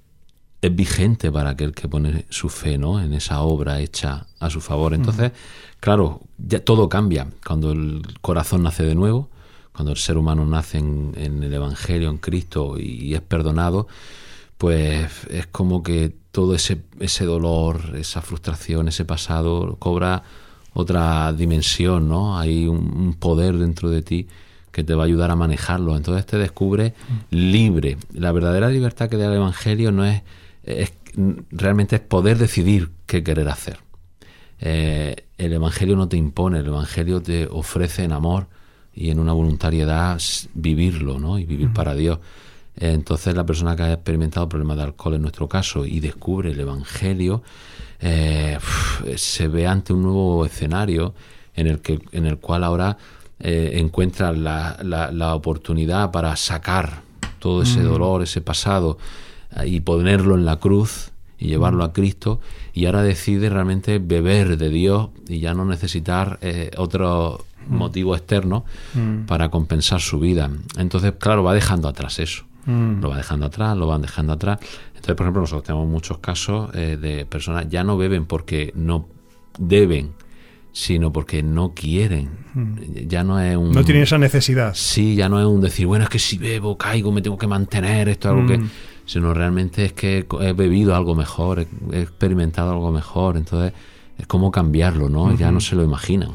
[0.66, 2.99] es vigente para aquel que pone su fe ¿no?
[2.99, 4.93] en esa obra hecha a su favor.
[4.93, 5.32] Entonces,
[5.80, 9.30] claro, ya todo cambia cuando el corazón nace de nuevo,
[9.74, 13.88] cuando el ser humano nace en, en el Evangelio, en Cristo y, es perdonado,
[14.57, 20.24] pues es como que todo ese, ese dolor, esa frustración, ese pasado cobra
[20.74, 22.38] otra dimensión, ¿no?
[22.38, 24.28] Hay un, un poder dentro de ti
[24.72, 25.95] que te va a ayudar a manejarlo.
[25.95, 26.93] Entonces te descubre
[27.30, 27.97] libre.
[28.13, 30.22] La verdadera libertad que da el Evangelio no es,
[30.66, 30.93] es
[31.51, 33.80] realmente es poder decidir qué querer hacer.
[34.59, 38.47] Eh, el Evangelio no te impone, el Evangelio te ofrece en amor
[38.93, 40.20] y en una voluntariedad
[40.53, 41.38] vivirlo, ¿no?
[41.39, 42.20] Y vivir para Dios.
[42.78, 46.51] Eh, Entonces la persona que ha experimentado problemas de alcohol en nuestro caso y descubre
[46.51, 47.43] el Evangelio,
[48.01, 51.13] eh, uf, se ve ante un nuevo escenario
[51.55, 52.97] en el, que, en el cual ahora
[53.39, 57.01] encuentra la, la- la oportunidad para sacar
[57.39, 58.97] todo ese dolor, ese pasado
[59.65, 62.39] y ponerlo en la cruz y llevarlo a Cristo
[62.73, 68.63] y ahora decide realmente beber de Dios y ya no necesitar eh, otro motivo externo
[69.27, 70.51] para compensar su vida.
[70.77, 72.45] Entonces, claro, va dejando atrás eso.
[72.67, 74.59] Lo va dejando atrás, lo van dejando atrás.
[74.87, 79.07] Entonces, por ejemplo, nosotros tenemos muchos casos eh, de personas ya no beben porque no
[79.59, 80.13] deben,
[80.71, 82.29] sino porque no quieren.
[83.07, 83.71] Ya no es un...
[83.71, 84.73] No tienen esa necesidad.
[84.73, 87.47] Sí, ya no es un decir, bueno, es que si bebo, caigo, me tengo que
[87.47, 88.59] mantener, esto es algo que...
[89.05, 91.59] Sino realmente es que he bebido algo mejor,
[91.91, 93.73] he, experimentado algo mejor, entonces
[94.17, 95.35] es como cambiarlo, ¿no?
[95.35, 96.31] Ya no se lo imaginan.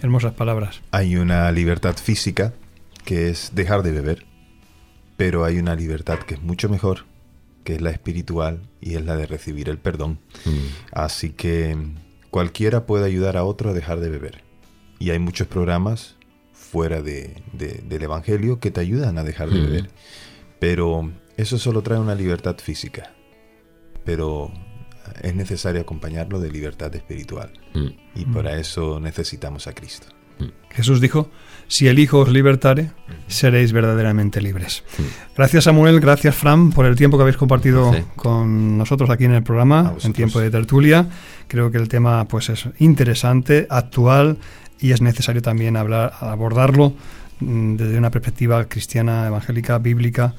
[0.00, 0.80] Hermosas palabras.
[0.92, 2.52] Hay una libertad física
[3.04, 4.26] que es dejar de beber,
[5.16, 7.04] pero hay una libertad que es mucho mejor,
[7.64, 10.18] que es la espiritual y es la de recibir el perdón.
[10.44, 10.50] Mm.
[10.92, 11.76] Así que
[12.30, 14.42] cualquiera puede ayudar a otro a dejar de beber.
[14.98, 16.16] Y hay muchos programas
[16.52, 19.64] fuera de, de- del Evangelio que te ayudan a dejar de Mm.
[19.64, 19.90] beber.
[20.58, 23.12] Pero eso solo trae una libertad física.
[24.04, 24.52] Pero
[25.22, 27.52] es necesario acompañarlo de libertad espiritual.
[27.74, 28.20] Mm.
[28.20, 30.06] Y para eso necesitamos a Cristo.
[30.70, 31.30] Jesús dijo,
[31.68, 32.90] si el Hijo os libertare,
[33.26, 34.84] seréis verdaderamente libres.
[35.34, 38.02] Gracias Samuel, gracias Fran por el tiempo que habéis compartido Sí.
[38.16, 41.08] con nosotros aquí en el programa, en tiempo de tertulia.
[41.48, 44.36] Creo que el tema pues es interesante, actual
[44.78, 46.92] y es necesario también hablar, abordarlo
[47.40, 50.34] mm, desde una perspectiva cristiana, evangélica, bíblica,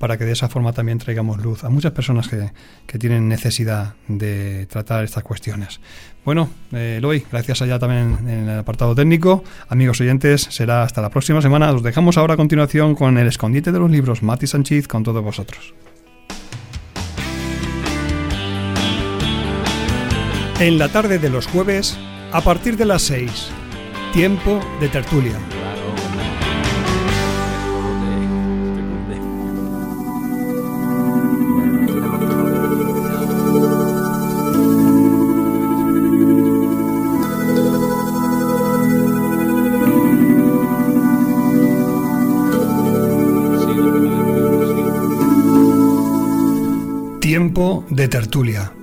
[0.00, 2.52] para que de esa forma también traigamos luz a muchas personas que,
[2.86, 5.78] que tienen necesidad de tratar estas cuestiones.
[6.24, 9.44] Bueno, eh, Eloy, gracias allá también en el apartado técnico.
[9.68, 11.70] Amigos oyentes, será hasta la próxima semana.
[11.70, 15.22] Os dejamos ahora a continuación con el escondite de los libros, Mati Sánchez, con todos
[15.22, 15.74] vosotros.
[20.60, 21.98] En la tarde de los jueves,
[22.32, 23.50] a partir de las 6,
[24.14, 25.59] tiempo de tertulia.
[47.90, 48.79] De tertulia.